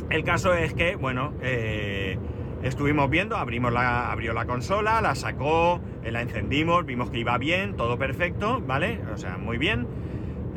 El 0.10 0.24
caso 0.24 0.54
es 0.54 0.74
que, 0.74 0.96
bueno, 0.96 1.34
eh, 1.42 2.18
estuvimos 2.64 3.10
viendo, 3.10 3.38
abrimos 3.38 3.72
la, 3.72 4.12
abrió 4.12 4.34
la 4.34 4.46
consola, 4.46 5.02
la 5.02 5.16
sacó, 5.16 5.80
eh, 6.04 6.12
la 6.12 6.22
encendimos, 6.22 6.86
vimos 6.86 7.10
que 7.10 7.20
iba 7.20 7.38
bien, 7.38 7.76
todo 7.76 7.98
perfecto, 7.98 8.62
¿vale? 8.66 9.02
O 9.14 9.18
sea, 9.18 9.38
muy 9.38 9.58
bien. 9.58 9.88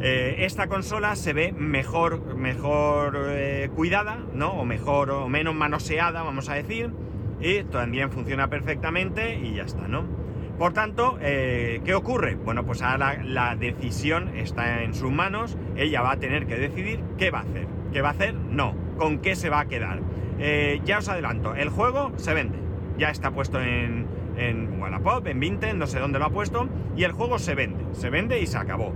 esta 0.01 0.67
consola 0.67 1.15
se 1.15 1.33
ve 1.33 1.53
mejor, 1.53 2.35
mejor 2.35 3.17
cuidada, 3.77 4.19
¿no? 4.35 4.51
O 4.53 4.65
mejor 4.65 5.11
o 5.11 5.29
menos 5.29 5.55
manoseada, 5.55 6.25
vamos 6.25 6.49
a 6.49 6.55
decir. 6.55 6.91
Y 7.41 7.63
también 7.65 8.11
funciona 8.11 8.49
perfectamente 8.49 9.37
y 9.37 9.55
ya 9.55 9.63
está, 9.63 9.87
¿no? 9.87 10.23
Por 10.59 10.75
tanto, 10.75 11.19
eh, 11.21 11.81
¿qué 11.85 11.95
ocurre? 11.95 12.37
Bueno, 12.37 12.65
pues 12.65 12.83
ahora 12.83 13.23
la, 13.25 13.57
decisión 13.57 14.37
está 14.37 14.83
en 14.83 14.95
sus 14.95 15.11
manos, 15.11 15.57
ella 15.77 16.03
va 16.03 16.13
a 16.13 16.17
tener 16.19 16.47
que 16.47 16.57
decidir 16.57 17.01
qué 17.19 17.31
va 17.31 17.41
a 17.41 17.43
hacer. 17.43 17.67
¿Qué 17.93 18.01
va 18.01 18.11
a 18.11 18.13
hacer? 18.13 18.35
No. 18.35 18.75
¿Con 18.97 19.19
qué 19.19 19.35
se 19.37 19.51
va 19.51 19.61
a 19.61 19.67
quedar? 19.67 20.01
Eh, 20.39 20.81
ya 20.85 20.99
os 20.99 21.09
adelanto, 21.09 21.55
el 21.55 21.69
juego 21.69 22.13
se 22.17 22.35
vende. 22.35 22.59
Ya 22.99 23.11
está 23.11 23.31
puesto 23.31 23.61
en, 23.61 24.07
en 24.37 24.81
Wallapop, 24.81 25.27
en 25.27 25.41
Vinted, 25.41 25.75
no 25.75 25.87
sé 25.87 25.99
dónde 25.99 26.19
lo 26.19 26.27
ha 26.27 26.31
puesto, 26.31 26.69
y 26.97 27.05
el 27.05 27.13
juego 27.13 27.39
se 27.39 27.55
vende. 27.55 27.85
Se 27.93 28.11
vende 28.11 28.41
y 28.41 28.47
se 28.47 28.59
acabó. 28.59 28.93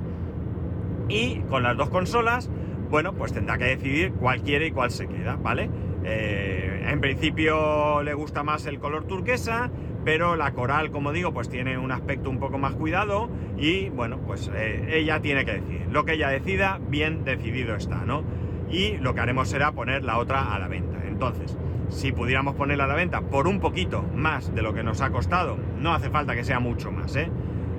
Y 1.09 1.41
con 1.49 1.63
las 1.63 1.77
dos 1.77 1.89
consolas, 1.89 2.51
bueno, 2.91 3.13
pues 3.15 3.33
tendrá 3.33 3.59
que 3.59 3.65
decidir 3.65 4.13
cuál 4.13 4.43
quiere 4.43 4.69
y 4.69 4.71
cuál 4.73 4.91
se 4.91 5.07
queda, 5.07 5.37
¿vale? 5.37 5.71
Eh, 6.05 6.87
en 6.89 7.01
principio 7.01 8.03
le 8.03 8.15
gusta 8.15 8.43
más 8.43 8.67
el 8.67 8.79
color 8.79 9.05
turquesa, 9.05 9.71
pero 10.05 10.37
la 10.37 10.53
coral, 10.53 10.93
como 10.93 11.13
digo, 11.13 11.33
pues 11.33 11.49
tiene 11.49 11.79
un 11.79 11.91
aspecto 11.91 12.31
un 12.31 12.39
poco 12.39 12.59
más 12.59 12.75
cuidado 12.75 13.29
y 13.59 13.89
bueno, 13.89 14.19
pues 14.19 14.51
eh, 14.55 14.87
ella 14.93 15.21
tiene 15.21 15.45
que 15.45 15.55
decidir. 15.55 15.87
Lo 15.91 16.05
que 16.05 16.13
ella 16.13 16.29
decida, 16.29 16.79
bien 16.89 17.25
decidido 17.25 17.75
está, 17.75 18.05
¿no? 18.05 18.23
Y 18.71 18.97
lo 18.99 19.15
que 19.15 19.21
haremos 19.21 19.49
será 19.49 19.73
poner 19.73 20.05
la 20.05 20.19
otra 20.19 20.55
a 20.55 20.59
la 20.59 20.69
venta. 20.69 20.99
Entonces, 21.07 21.57
si 21.89 22.13
pudiéramos 22.13 22.55
ponerla 22.55 22.85
a 22.85 22.89
la 22.89 22.95
venta 22.95 23.21
por 23.21 23.47
un 23.47 23.61
poquito 23.61 24.03
más 24.15 24.55
de 24.55 24.63
lo 24.63 24.75
que 24.75 24.83
nos 24.83 25.01
ha 25.01 25.11
costado, 25.11 25.57
no 25.79 25.95
hace 25.95 26.11
falta 26.11 26.35
que 26.35 26.45
sea 26.45 26.61
mucho 26.61 26.91
más, 26.91 27.15
¿eh? 27.17 27.31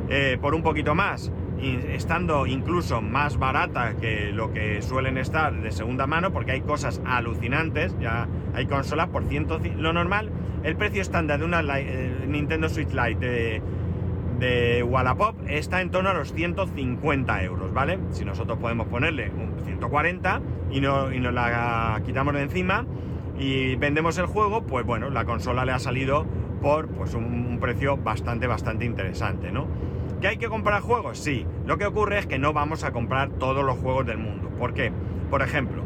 eh 0.10 0.38
por 0.41 0.56
un 0.56 0.63
poquito 0.63 0.96
más, 0.96 1.32
estando 1.62 2.46
incluso 2.46 3.01
más 3.01 3.38
barata 3.38 3.96
que 3.96 4.32
lo 4.32 4.53
que 4.53 4.82
suelen 4.82 5.17
estar 5.17 5.53
de 5.62 5.72
segunda 5.72 6.08
mano, 6.08 6.32
porque 6.32 6.51
hay 6.51 6.62
cosas 6.62 7.01
alucinantes, 7.06 7.98
ya 8.00 8.27
hay 8.53 8.65
consolas 8.67 9.08
por 9.08 9.25
ciento... 9.25 9.60
Lo 9.77 9.94
normal, 9.94 10.32
el 10.63 10.75
precio 10.75 11.01
estándar 11.01 11.39
de 11.39 11.46
una 11.46 11.62
eh, 11.79 12.25
Nintendo 12.27 12.70
Switch 12.70 12.91
Lite 12.94 13.62
de, 14.39 14.84
Wallapop 14.84 15.36
está 15.48 15.82
en 15.82 15.89
torno 15.89 16.10
a 16.10 16.13
los 16.13 16.32
150 16.32 17.44
euros, 17.44 17.74
¿vale? 17.74 17.98
Si 18.12 18.24
nosotros 18.24 18.60
podemos 18.60 18.88
ponerle 18.88 19.32
un 19.32 19.47
140 19.77 20.41
y, 20.72 20.81
no, 20.81 21.12
y 21.12 21.19
nos 21.19 21.34
la 21.34 22.01
quitamos 22.05 22.34
de 22.34 22.41
encima 22.41 22.86
y 23.39 23.75
vendemos 23.75 24.17
el 24.17 24.25
juego, 24.25 24.63
pues 24.63 24.86
bueno, 24.86 25.10
la 25.10 25.25
consola 25.25 25.63
le 25.65 25.72
ha 25.72 25.79
salido 25.79 26.25
por 26.62 26.88
pues, 26.88 27.13
un, 27.13 27.57
precio 27.62 27.98
bastante, 27.98 28.48
bastante 28.48 28.86
interesante, 28.86 29.51
¿no? 29.51 29.67
¿Que 30.22 30.27
hay 30.27 30.38
que 30.38 30.48
comprar 30.48 30.81
juegos? 30.81 31.19
Sí. 31.19 31.46
Lo 31.65 31.77
que 31.77 31.86
ocurre 31.86 32.17
es 32.17 32.25
que 32.25 32.39
no 32.39 32.53
vamos 32.53 32.84
a 32.84 32.91
comprar 32.91 33.29
todos 33.29 33.63
los 33.63 33.77
juegos 33.77 34.05
del 34.07 34.17
mundo. 34.17 34.50
¿Por 34.57 34.74
qué? 34.74 34.91
Por 35.29 35.43
ejemplo, 35.43 35.84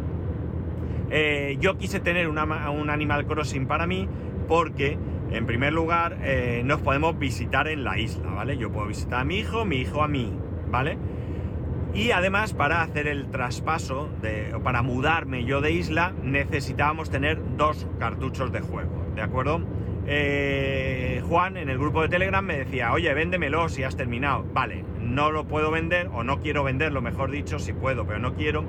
eh, 1.09 1.57
yo 1.59 1.77
quise 1.77 1.99
tener 1.99 2.29
un 2.29 2.37
Animal 2.37 3.25
Crossing 3.25 3.67
para 3.67 3.87
mí 3.87 4.07
porque, 4.47 4.97
en 5.31 5.45
primer 5.45 5.73
lugar, 5.73 6.19
eh, 6.21 6.61
nos 6.63 6.79
podemos 6.79 7.19
visitar 7.19 7.67
en 7.67 7.83
la 7.83 7.99
isla, 7.99 8.29
¿vale? 8.31 8.57
Yo 8.57 8.71
puedo 8.71 8.87
visitar 8.87 9.19
a 9.19 9.23
mi 9.25 9.39
hijo, 9.39 9.65
mi 9.65 9.77
hijo 9.77 10.01
a 10.01 10.07
mí, 10.07 10.33
¿vale? 10.69 10.97
Y 11.93 12.11
además, 12.11 12.53
para 12.53 12.81
hacer 12.81 13.07
el 13.07 13.29
traspaso, 13.31 14.09
de, 14.21 14.55
para 14.63 14.81
mudarme 14.81 15.43
yo 15.43 15.59
de 15.59 15.73
isla, 15.73 16.13
necesitábamos 16.23 17.09
tener 17.09 17.39
dos 17.57 17.85
cartuchos 17.99 18.51
de 18.53 18.61
juego, 18.61 19.05
¿de 19.13 19.21
acuerdo? 19.21 19.61
Eh, 20.07 21.21
Juan 21.27 21.57
en 21.57 21.69
el 21.69 21.77
grupo 21.77 22.01
de 22.01 22.09
Telegram 22.09 22.43
me 22.43 22.57
decía, 22.57 22.93
oye, 22.93 23.13
véndemelo 23.13 23.67
si 23.67 23.83
has 23.83 23.97
terminado. 23.97 24.45
Vale, 24.53 24.85
no 24.99 25.31
lo 25.31 25.45
puedo 25.45 25.69
vender, 25.69 26.09
o 26.13 26.23
no 26.23 26.39
quiero 26.39 26.63
venderlo, 26.63 27.01
mejor 27.01 27.29
dicho, 27.29 27.59
si 27.59 27.73
puedo, 27.73 28.05
pero 28.05 28.19
no 28.19 28.35
quiero, 28.35 28.63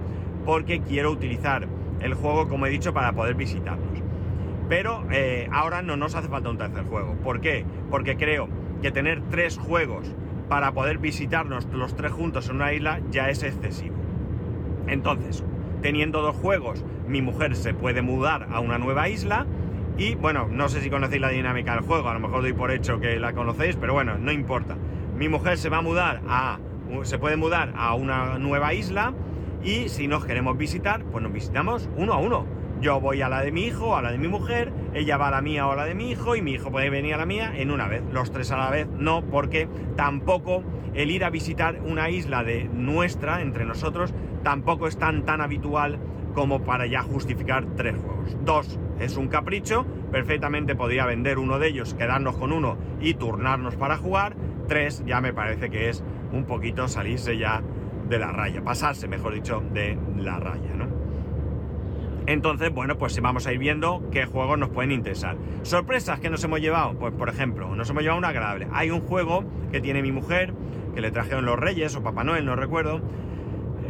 porque 0.45 0.81
quiero 0.81 1.13
utilizar 1.13 1.69
el 2.01 2.15
juego, 2.15 2.49
como 2.49 2.67
he 2.67 2.71
dicho, 2.71 2.93
para 2.93 3.13
poder 3.13 3.37
visitarnos. 3.37 4.03
Pero 4.69 5.05
eh, 5.13 5.49
ahora 5.53 5.81
no 5.83 5.97
nos 5.97 6.17
hace 6.17 6.29
falta 6.29 6.51
un 6.51 6.59
tercer 6.59 6.85
juego. 6.85 7.15
¿Por 7.23 7.41
qué? 7.41 7.65
Porque 7.89 8.17
creo 8.17 8.49
que 8.81 8.91
tener 8.91 9.23
tres 9.31 9.59
juegos 9.59 10.13
para 10.49 10.73
poder 10.73 10.99
visitarnos 10.99 11.67
los 11.73 11.95
tres 11.97 12.13
juntos 12.13 12.49
en 12.49 12.57
una 12.57 12.73
isla 12.73 13.01
ya 13.11 13.29
es 13.31 13.43
excesivo. 13.43 13.97
Entonces, 14.87 15.45
teniendo 15.81 16.23
dos 16.23 16.37
juegos, 16.37 16.85
mi 17.07 17.23
mujer 17.23 17.57
se 17.57 17.75
puede 17.75 18.03
mudar 18.03 18.49
a 18.51 18.61
una 18.61 18.79
nueva 18.79 19.09
isla 19.09 19.47
y 19.99 20.15
bueno, 20.15 20.49
no 20.51 20.69
sé 20.69 20.81
si 20.81 20.91
conocéis 20.91 21.21
la 21.21 21.29
dinámica 21.29 21.75
del 21.75 21.85
juego, 21.85 22.09
a 22.09 22.15
lo 22.15 22.21
mejor 22.21 22.43
doy 22.43 22.53
por 22.55 22.71
hecho 22.71 22.99
que 22.99 23.19
la 23.21 23.35
conocéis, 23.35 23.77
pero 23.77 23.93
bueno, 23.93 24.17
no 24.19 24.33
importa. 24.33 24.77
Mi 25.17 25.29
mujer 25.29 25.59
se 25.59 25.69
va 25.69 25.79
a 25.79 25.83
mudar 25.83 26.23
a. 26.27 26.59
se 27.03 27.19
puede 27.19 27.37
mudar 27.37 27.73
a 27.77 27.95
una 27.95 28.39
nueva 28.39 28.73
isla. 28.75 29.13
Y 29.63 29.89
si 29.91 30.09
nos 30.09 30.25
queremos 30.25 30.57
visitar, 30.59 31.05
pues 31.05 31.23
nos 31.23 31.33
visitamos 31.33 31.89
uno 31.97 32.15
a 32.15 32.19
uno. 32.19 32.47
Yo 32.83 33.01
voy 33.01 33.23
a 33.23 33.29
la 33.29 33.43
de 33.43 33.53
mi 33.53 33.63
hijo, 33.67 33.97
a 33.97 34.03
la 34.03 34.11
de 34.11 34.19
mi 34.19 34.27
mujer, 34.27 34.73
ella 34.93 35.17
va 35.17 35.29
a 35.29 35.31
la 35.31 35.41
mía 35.41 35.69
o 35.69 35.71
a 35.71 35.77
la 35.77 35.85
de 35.85 35.95
mi 35.95 36.11
hijo, 36.11 36.35
y 36.35 36.43
mi 36.43 36.55
hijo 36.55 36.73
puede 36.73 36.91
venir 36.91 37.15
a 37.15 37.19
la 37.19 37.27
mía 37.27 37.53
en 37.55 37.71
una 37.71 37.87
vez. 37.87 38.03
Los 38.13 38.33
tres 38.33 38.51
a 38.51 38.57
la 38.57 38.71
vez 38.71 38.89
no, 38.89 39.23
porque 39.23 39.69
tampoco 39.95 40.65
el 40.93 41.13
ir 41.13 41.25
a 41.25 41.31
visitar 41.31 41.81
una 41.85 42.11
isla 42.11 42.43
de 42.43 42.65
nuestra, 42.65 43.41
entre 43.41 43.67
nosotros, 43.67 44.13
tampoco 44.43 44.89
es 44.89 44.99
tan 44.99 45.25
tan 45.25 45.41
habitual 45.41 46.01
como 46.35 46.65
para 46.65 46.87
ya 46.87 47.03
justificar 47.03 47.65
tres 47.77 47.95
juegos. 47.97 48.37
Dos, 48.45 48.81
es 48.99 49.17
un 49.17 49.29
capricho, 49.29 49.87
perfectamente 50.11 50.75
podría 50.75 51.07
vender 51.07 51.39
uno 51.39 51.61
de 51.61 51.69
ellos, 51.69 51.95
quedarnos 51.95 52.37
con 52.37 52.51
uno 52.51 52.79
y 53.01 53.15
turnarnos 53.15 53.77
para 53.77 53.97
jugar. 53.97 54.35
Tres, 54.67 55.05
ya 55.07 55.21
me 55.21 55.33
parece 55.33 55.71
que 55.71 55.89
es 55.89 56.03
un 56.33 56.47
poquito 56.47 56.89
salirse 56.89 57.39
ya 57.39 57.63
de 58.09 58.19
la 58.19 58.33
raya, 58.33 58.65
pasarse, 58.65 59.07
mejor 59.07 59.35
dicho, 59.35 59.63
de 59.73 59.97
la 60.17 60.41
raya, 60.41 60.75
¿no? 60.75 60.92
Entonces, 62.27 62.73
bueno, 62.73 62.99
pues 62.99 63.21
vamos 63.21 63.47
a 63.47 63.53
ir 63.53 63.59
viendo 63.59 64.09
qué 64.11 64.27
juegos 64.27 64.59
nos 64.59 64.69
pueden 64.69 64.93
interesar. 64.93 65.37
Sorpresas 65.63 66.21
que 66.21 66.31
nos 66.31 66.43
hemos 66.45 66.61
llevado, 66.61 66.95
pues 66.95 67.13
por 67.13 67.29
ejemplo, 67.29 67.75
nos 67.75 67.91
hemos 67.91 68.03
llevado 68.03 68.19
una 68.19 68.29
agradable. 68.29 68.69
Hay 68.73 68.91
un 68.91 69.01
juego 69.01 69.45
que 69.71 69.81
tiene 69.81 70.03
mi 70.03 70.13
mujer, 70.13 70.55
que 70.95 71.01
le 71.01 71.11
trajeron 71.11 71.45
los 71.45 71.59
Reyes 71.59 71.97
o 71.97 72.03
Papá 72.03 72.23
Noel, 72.23 72.45
no 72.45 72.55
recuerdo, 72.55 73.01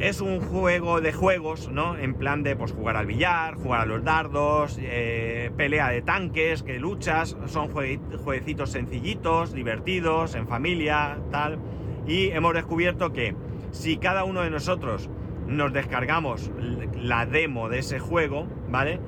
es 0.01 0.21
un 0.21 0.41
juego 0.41 1.01
de 1.01 1.13
juegos, 1.13 1.71
¿no? 1.71 1.97
En 1.97 2.15
plan 2.15 2.43
de 2.43 2.57
pues, 2.57 2.73
jugar 2.73 2.97
al 2.97 3.07
billar, 3.07 3.55
jugar 3.55 3.83
a 3.83 3.87
los 3.87 4.03
dardos, 4.03 4.79
eh, 4.81 5.51
pelea 5.57 5.91
de 5.91 6.03
tanques, 6.03 6.63
que 6.63 6.79
luchas, 6.81 7.37
son 7.47 7.69
jueguecitos 7.69 8.71
sencillitos, 8.71 9.53
divertidos, 9.53 10.35
en 10.35 10.49
familia, 10.49 11.19
tal. 11.31 11.59
Y 12.07 12.31
hemos 12.31 12.55
descubierto 12.55 13.13
que 13.13 13.37
si 13.71 13.97
cada 13.99 14.25
uno 14.25 14.43
de 14.43 14.51
nosotros 14.51 15.09
nos 15.53 15.73
descargamos 15.73 16.51
la 16.95 17.27
demo 17.27 17.69
de 17.69 17.79
ese 17.79 17.99
juego, 17.99 18.47
¿vale? 18.69 19.01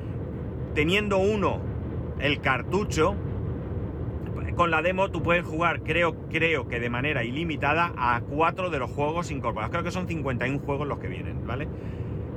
Teniendo 0.75 1.19
uno 1.19 1.61
el 2.21 2.41
cartucho, 2.41 3.17
con 4.57 4.71
la 4.71 4.83
demo 4.83 5.11
tú 5.11 5.23
puedes 5.23 5.45
jugar, 5.45 5.83
creo, 5.83 6.15
creo 6.29 6.69
que 6.69 6.81
de 6.81 6.91
manera 6.91 7.25
ilimitada, 7.25 7.93
a 7.97 8.21
cuatro 8.21 8.71
de 8.71 8.79
los 8.79 8.91
juegos 8.91 9.31
incorporados. 9.31 9.71
Creo 9.73 9.85
que 9.85 9.91
son 9.91 10.07
51 10.07 10.61
juegos 10.61 10.87
los 10.87 10.99
que 10.99 11.09
vienen, 11.09 11.47
¿vale? 11.47 11.69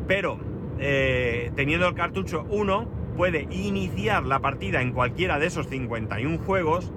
Pero 0.07 0.39
eh, 0.79 1.51
teniendo 1.55 1.87
el 1.87 1.93
cartucho 1.93 2.45
1, 2.49 2.87
puede 3.15 3.47
iniciar 3.51 4.25
la 4.25 4.39
partida 4.39 4.81
en 4.81 4.93
cualquiera 4.93 5.39
de 5.39 5.47
esos 5.47 5.67
51 5.67 6.39
juegos 6.39 6.91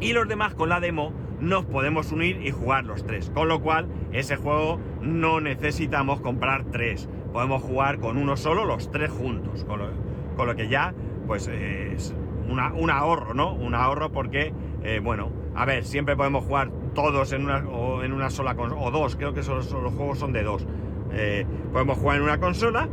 y 0.00 0.12
los 0.12 0.28
demás 0.28 0.54
con 0.54 0.68
la 0.68 0.80
demo 0.80 1.12
nos 1.40 1.64
podemos 1.64 2.12
unir 2.12 2.40
y 2.42 2.50
jugar 2.50 2.84
los 2.84 3.04
tres. 3.04 3.30
Con 3.30 3.48
lo 3.48 3.60
cual, 3.60 3.88
ese 4.12 4.36
juego 4.36 4.78
no 5.00 5.40
necesitamos 5.40 6.20
comprar 6.20 6.64
tres. 6.70 7.08
Podemos 7.32 7.62
jugar 7.62 7.98
con 7.98 8.16
uno 8.16 8.36
solo, 8.36 8.64
los 8.64 8.90
tres 8.90 9.10
juntos. 9.10 9.64
Con 9.64 10.46
lo, 10.46 10.56
que 10.56 10.68
ya, 10.68 10.94
pues 11.26 11.48
es 11.48 12.14
un 12.48 12.90
ahorro, 12.90 13.34
¿no? 13.34 13.54
Un 13.54 13.74
ahorro 13.74 14.12
porque, 14.12 14.52
eh, 14.82 15.00
bueno, 15.02 15.30
a 15.54 15.64
ver, 15.64 15.84
siempre 15.84 16.16
podemos 16.16 16.44
jugar 16.44 16.70
todos 16.94 17.32
en 17.32 17.44
una, 17.44 17.58
o 17.68 18.02
en 18.02 18.12
una 18.12 18.30
sola 18.30 18.54
consola, 18.54 18.80
o 18.80 18.90
dos, 18.90 19.16
creo 19.16 19.34
que 19.34 19.42
los 19.42 19.94
juegos 19.94 20.18
son 20.18 20.32
de 20.32 20.42
dos. 20.42 20.66
Eh, 21.12 21.46
podemos 21.72 21.98
jugar 21.98 22.16
en 22.16 22.22
una 22.22 22.38
consola. 22.38 22.88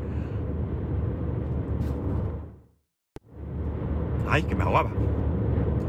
Ay, 4.29 4.43
que 4.43 4.55
me 4.55 4.63
ahogaba. 4.63 4.91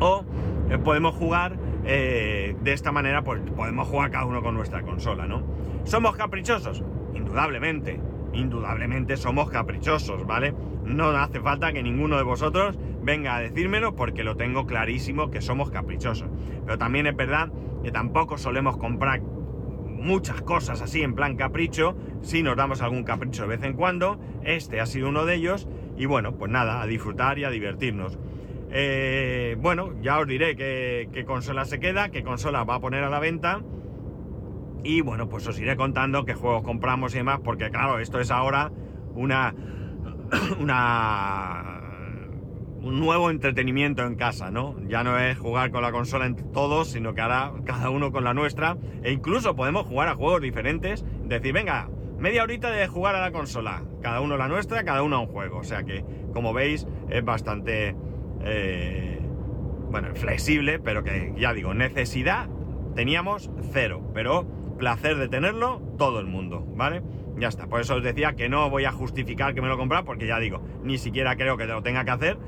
O 0.00 0.24
eh, 0.70 0.78
podemos 0.78 1.14
jugar 1.14 1.56
de 1.82 2.72
esta 2.72 2.92
manera, 2.92 3.22
pues 3.22 3.40
podemos 3.56 3.88
jugar 3.88 4.10
cada 4.10 4.24
uno 4.24 4.42
con 4.42 4.54
nuestra 4.54 4.82
consola, 4.82 5.26
¿no? 5.26 5.42
¿Somos 5.84 6.16
caprichosos? 6.16 6.82
Indudablemente 7.14 8.00
indudablemente 8.32 9.16
somos 9.16 9.50
caprichosos, 9.50 10.26
¿vale? 10.26 10.54
No 10.84 11.08
hace 11.10 11.40
falta 11.40 11.72
que 11.72 11.82
ninguno 11.82 12.16
de 12.16 12.22
vosotros 12.22 12.78
venga 13.02 13.36
a 13.36 13.40
decírmelo 13.40 13.94
porque 13.94 14.24
lo 14.24 14.36
tengo 14.36 14.66
clarísimo 14.66 15.30
que 15.30 15.40
somos 15.40 15.70
caprichosos. 15.70 16.28
Pero 16.64 16.78
también 16.78 17.06
es 17.06 17.16
verdad 17.16 17.52
que 17.82 17.90
tampoco 17.90 18.38
solemos 18.38 18.76
comprar 18.76 19.20
muchas 19.20 20.42
cosas 20.42 20.82
así 20.82 21.02
en 21.02 21.14
plan 21.14 21.36
capricho, 21.36 21.96
si 22.22 22.42
nos 22.42 22.56
damos 22.56 22.82
algún 22.82 23.04
capricho 23.04 23.42
de 23.42 23.48
vez 23.48 23.62
en 23.62 23.74
cuando, 23.74 24.18
este 24.42 24.80
ha 24.80 24.86
sido 24.86 25.08
uno 25.08 25.24
de 25.24 25.36
ellos, 25.36 25.68
y 25.96 26.06
bueno, 26.06 26.36
pues 26.36 26.50
nada, 26.50 26.82
a 26.82 26.86
disfrutar 26.86 27.38
y 27.38 27.44
a 27.44 27.50
divertirnos. 27.50 28.18
Eh, 28.72 29.56
bueno, 29.60 29.92
ya 30.00 30.18
os 30.18 30.26
diré 30.26 30.56
qué 30.56 31.24
consola 31.26 31.64
se 31.64 31.78
queda, 31.78 32.08
qué 32.08 32.22
consola 32.22 32.64
va 32.64 32.76
a 32.76 32.80
poner 32.80 33.04
a 33.04 33.10
la 33.10 33.20
venta. 33.20 33.62
Y 34.84 35.00
bueno, 35.00 35.28
pues 35.28 35.46
os 35.46 35.60
iré 35.60 35.76
contando 35.76 36.24
qué 36.24 36.34
juegos 36.34 36.62
compramos 36.62 37.14
y 37.14 37.18
demás, 37.18 37.40
porque 37.44 37.70
claro, 37.70 37.98
esto 38.00 38.18
es 38.20 38.30
ahora 38.30 38.72
una. 39.14 39.54
un 42.82 42.98
nuevo 42.98 43.30
entretenimiento 43.30 44.02
en 44.02 44.16
casa, 44.16 44.50
¿no? 44.50 44.74
Ya 44.88 45.04
no 45.04 45.16
es 45.18 45.38
jugar 45.38 45.70
con 45.70 45.82
la 45.82 45.92
consola 45.92 46.26
entre 46.26 46.44
todos, 46.46 46.88
sino 46.88 47.14
que 47.14 47.20
ahora 47.20 47.52
cada 47.64 47.90
uno 47.90 48.10
con 48.10 48.24
la 48.24 48.34
nuestra. 48.34 48.76
E 49.04 49.12
incluso 49.12 49.54
podemos 49.54 49.86
jugar 49.86 50.08
a 50.08 50.16
juegos 50.16 50.42
diferentes. 50.42 51.04
Decir, 51.24 51.52
venga, 51.52 51.88
media 52.18 52.42
horita 52.42 52.70
de 52.70 52.88
jugar 52.88 53.14
a 53.14 53.20
la 53.20 53.30
consola. 53.30 53.84
Cada 54.02 54.20
uno 54.20 54.36
la 54.36 54.48
nuestra, 54.48 54.82
cada 54.82 55.04
uno 55.04 55.20
un 55.20 55.28
juego. 55.28 55.58
O 55.58 55.64
sea 55.64 55.84
que, 55.84 56.04
como 56.32 56.52
veis, 56.52 56.88
es 57.08 57.24
bastante. 57.24 57.94
Eh, 58.44 59.20
bueno, 59.90 60.14
flexible, 60.14 60.78
pero 60.78 61.04
que 61.04 61.34
ya 61.36 61.52
digo, 61.52 61.74
necesidad 61.74 62.48
teníamos 62.94 63.50
cero. 63.72 64.10
Pero 64.14 64.46
placer 64.78 65.16
de 65.16 65.28
tenerlo 65.28 65.80
todo 65.98 66.20
el 66.20 66.26
mundo, 66.26 66.64
¿vale? 66.76 67.02
Ya 67.38 67.48
está, 67.48 67.66
por 67.66 67.80
eso 67.80 67.94
os 67.94 68.02
decía 68.02 68.34
que 68.34 68.48
no 68.48 68.68
voy 68.68 68.84
a 68.84 68.92
justificar 68.92 69.54
que 69.54 69.62
me 69.62 69.68
lo 69.68 69.78
compra, 69.78 70.04
porque 70.04 70.26
ya 70.26 70.38
digo, 70.38 70.62
ni 70.82 70.98
siquiera 70.98 71.36
creo 71.36 71.56
que 71.56 71.66
lo 71.66 71.82
tenga 71.82 72.04
que 72.04 72.10
hacer. 72.10 72.38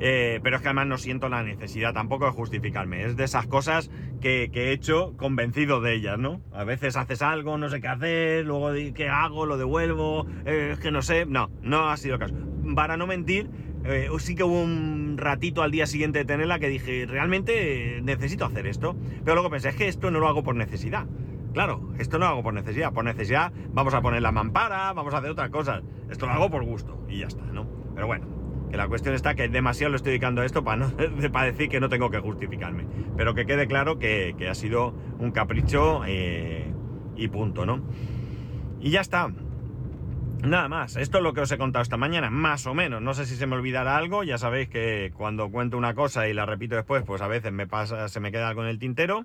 Eh, 0.00 0.40
pero 0.42 0.56
es 0.56 0.62
que 0.62 0.68
además 0.68 0.86
no 0.86 0.98
siento 0.98 1.28
la 1.28 1.42
necesidad 1.42 1.92
tampoco 1.92 2.26
de 2.26 2.32
justificarme. 2.32 3.04
Es 3.04 3.16
de 3.16 3.24
esas 3.24 3.46
cosas 3.46 3.90
que, 4.20 4.50
he 4.52 4.72
hecho 4.72 5.16
convencido 5.16 5.80
de 5.80 5.94
ellas, 5.94 6.18
¿no? 6.18 6.40
A 6.52 6.64
veces 6.64 6.96
haces 6.96 7.22
algo, 7.22 7.58
no 7.58 7.68
sé 7.68 7.80
qué 7.80 7.88
hacer, 7.88 8.44
luego 8.44 8.72
qué 8.94 9.08
hago, 9.08 9.46
lo 9.46 9.56
devuelvo, 9.56 10.26
eh, 10.44 10.70
es 10.72 10.78
que 10.78 10.90
no 10.90 11.02
sé. 11.02 11.26
No, 11.26 11.50
no 11.62 11.88
ha 11.88 11.96
sido 11.96 12.14
el 12.14 12.20
caso. 12.20 12.34
Para 12.74 12.96
no 12.96 13.06
mentir, 13.06 13.50
eh, 13.84 14.08
sí 14.18 14.34
que 14.34 14.44
hubo 14.44 14.62
un 14.62 15.16
ratito 15.18 15.62
al 15.62 15.70
día 15.70 15.86
siguiente 15.86 16.20
de 16.20 16.24
tenerla 16.24 16.58
que 16.58 16.68
dije, 16.68 17.06
realmente 17.06 18.00
necesito 18.02 18.44
hacer 18.44 18.66
esto. 18.66 18.96
Pero 19.24 19.34
luego 19.34 19.50
pensé, 19.50 19.68
es 19.68 19.76
que 19.76 19.88
esto 19.88 20.10
no 20.10 20.20
lo 20.20 20.28
hago 20.28 20.42
por 20.42 20.56
necesidad. 20.56 21.06
Claro, 21.52 21.92
esto 21.98 22.18
no 22.18 22.24
lo 22.26 22.32
hago 22.32 22.42
por 22.42 22.54
necesidad. 22.54 22.92
Por 22.92 23.04
necesidad 23.04 23.52
vamos 23.72 23.94
a 23.94 24.00
poner 24.00 24.22
la 24.22 24.32
mampara, 24.32 24.92
vamos 24.92 25.14
a 25.14 25.18
hacer 25.18 25.30
otras 25.30 25.50
cosas. 25.50 25.82
Esto 26.10 26.26
lo 26.26 26.32
hago 26.32 26.50
por 26.50 26.64
gusto 26.64 26.98
y 27.08 27.18
ya 27.18 27.26
está, 27.26 27.44
¿no? 27.44 27.66
Pero 27.94 28.06
bueno, 28.06 28.26
que 28.70 28.76
la 28.76 28.88
cuestión 28.88 29.14
está 29.14 29.34
que 29.34 29.48
demasiado 29.48 29.90
lo 29.90 29.96
estoy 29.96 30.10
dedicando 30.10 30.42
a 30.42 30.46
esto 30.46 30.64
para, 30.64 30.78
no, 30.78 30.92
para 31.32 31.46
decir 31.46 31.68
que 31.68 31.78
no 31.78 31.88
tengo 31.88 32.10
que 32.10 32.18
justificarme. 32.18 32.86
Pero 33.16 33.34
que 33.34 33.46
quede 33.46 33.66
claro 33.68 33.98
que, 33.98 34.34
ha 34.50 34.54
sido 34.54 34.94
un 35.18 35.30
capricho 35.30 36.02
eh, 36.06 36.72
y 37.16 37.28
punto, 37.28 37.66
¿no? 37.66 37.82
Y 38.80 38.90
ya 38.90 39.00
está. 39.00 39.30
Nada 40.44 40.68
más, 40.68 40.96
esto 40.96 41.18
es 41.18 41.24
lo 41.24 41.32
que 41.32 41.40
os 41.40 41.50
he 41.52 41.56
contado 41.56 41.82
esta 41.82 41.96
mañana, 41.96 42.28
más 42.28 42.66
o 42.66 42.74
menos. 42.74 43.00
No 43.00 43.14
sé 43.14 43.24
si 43.24 43.34
se 43.34 43.46
me 43.46 43.56
olvidará 43.56 43.96
algo, 43.96 44.24
ya 44.24 44.36
sabéis 44.36 44.68
que 44.68 45.10
cuando 45.16 45.50
cuento 45.50 45.78
una 45.78 45.94
cosa 45.94 46.28
y 46.28 46.34
la 46.34 46.44
repito 46.44 46.76
después, 46.76 47.02
pues 47.02 47.22
a 47.22 47.28
veces 47.28 47.50
me 47.50 47.66
pasa, 47.66 48.08
se 48.08 48.20
me 48.20 48.30
queda 48.30 48.48
algo 48.48 48.62
en 48.62 48.68
el 48.68 48.78
tintero. 48.78 49.24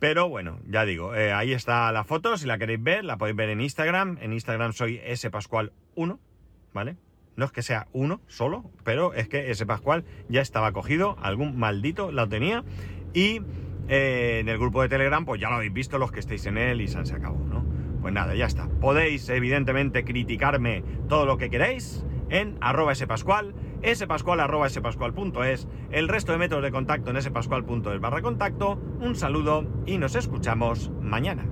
Pero 0.00 0.28
bueno, 0.28 0.58
ya 0.68 0.84
digo, 0.84 1.14
eh, 1.14 1.32
ahí 1.32 1.52
está 1.52 1.92
la 1.92 2.02
foto, 2.02 2.36
si 2.36 2.46
la 2.48 2.58
queréis 2.58 2.82
ver, 2.82 3.04
la 3.04 3.18
podéis 3.18 3.36
ver 3.36 3.50
en 3.50 3.60
Instagram. 3.60 4.18
En 4.20 4.32
Instagram 4.32 4.72
soy 4.72 5.00
spascual1, 5.04 6.18
¿vale? 6.74 6.96
No 7.36 7.44
es 7.44 7.52
que 7.52 7.62
sea 7.62 7.86
uno 7.92 8.20
solo, 8.26 8.64
pero 8.82 9.14
es 9.14 9.28
que 9.28 9.52
ese 9.52 9.64
Pascual 9.64 10.04
ya 10.28 10.40
estaba 10.40 10.72
cogido, 10.72 11.16
algún 11.22 11.56
maldito 11.56 12.10
lo 12.10 12.28
tenía. 12.28 12.64
Y 13.14 13.40
eh, 13.88 14.38
en 14.40 14.48
el 14.48 14.58
grupo 14.58 14.82
de 14.82 14.88
Telegram, 14.88 15.24
pues 15.24 15.40
ya 15.40 15.48
lo 15.48 15.54
habéis 15.54 15.72
visto 15.72 15.98
los 15.98 16.10
que 16.10 16.20
estéis 16.20 16.46
en 16.46 16.58
él 16.58 16.80
y 16.80 16.88
se 16.88 16.98
acabó, 16.98 17.38
¿no? 17.46 17.71
Pues 18.02 18.12
nada, 18.12 18.34
ya 18.34 18.46
está. 18.46 18.68
Podéis, 18.80 19.28
evidentemente, 19.28 20.04
criticarme 20.04 20.84
todo 21.08 21.24
lo 21.24 21.38
que 21.38 21.48
queráis 21.48 22.04
en 22.30 22.58
arroba 22.60 22.94
spascual, 22.94 23.54
spascual 23.94 24.40
arroba 24.40 24.68
spascual.es, 24.68 25.68
el 25.92 26.08
resto 26.08 26.32
de 26.32 26.38
métodos 26.38 26.64
de 26.64 26.72
contacto 26.72 27.10
en 27.10 27.22
spascual.es 27.22 28.00
barra 28.00 28.20
contacto. 28.20 28.80
Un 29.00 29.14
saludo 29.14 29.64
y 29.86 29.98
nos 29.98 30.16
escuchamos 30.16 30.90
mañana. 31.00 31.46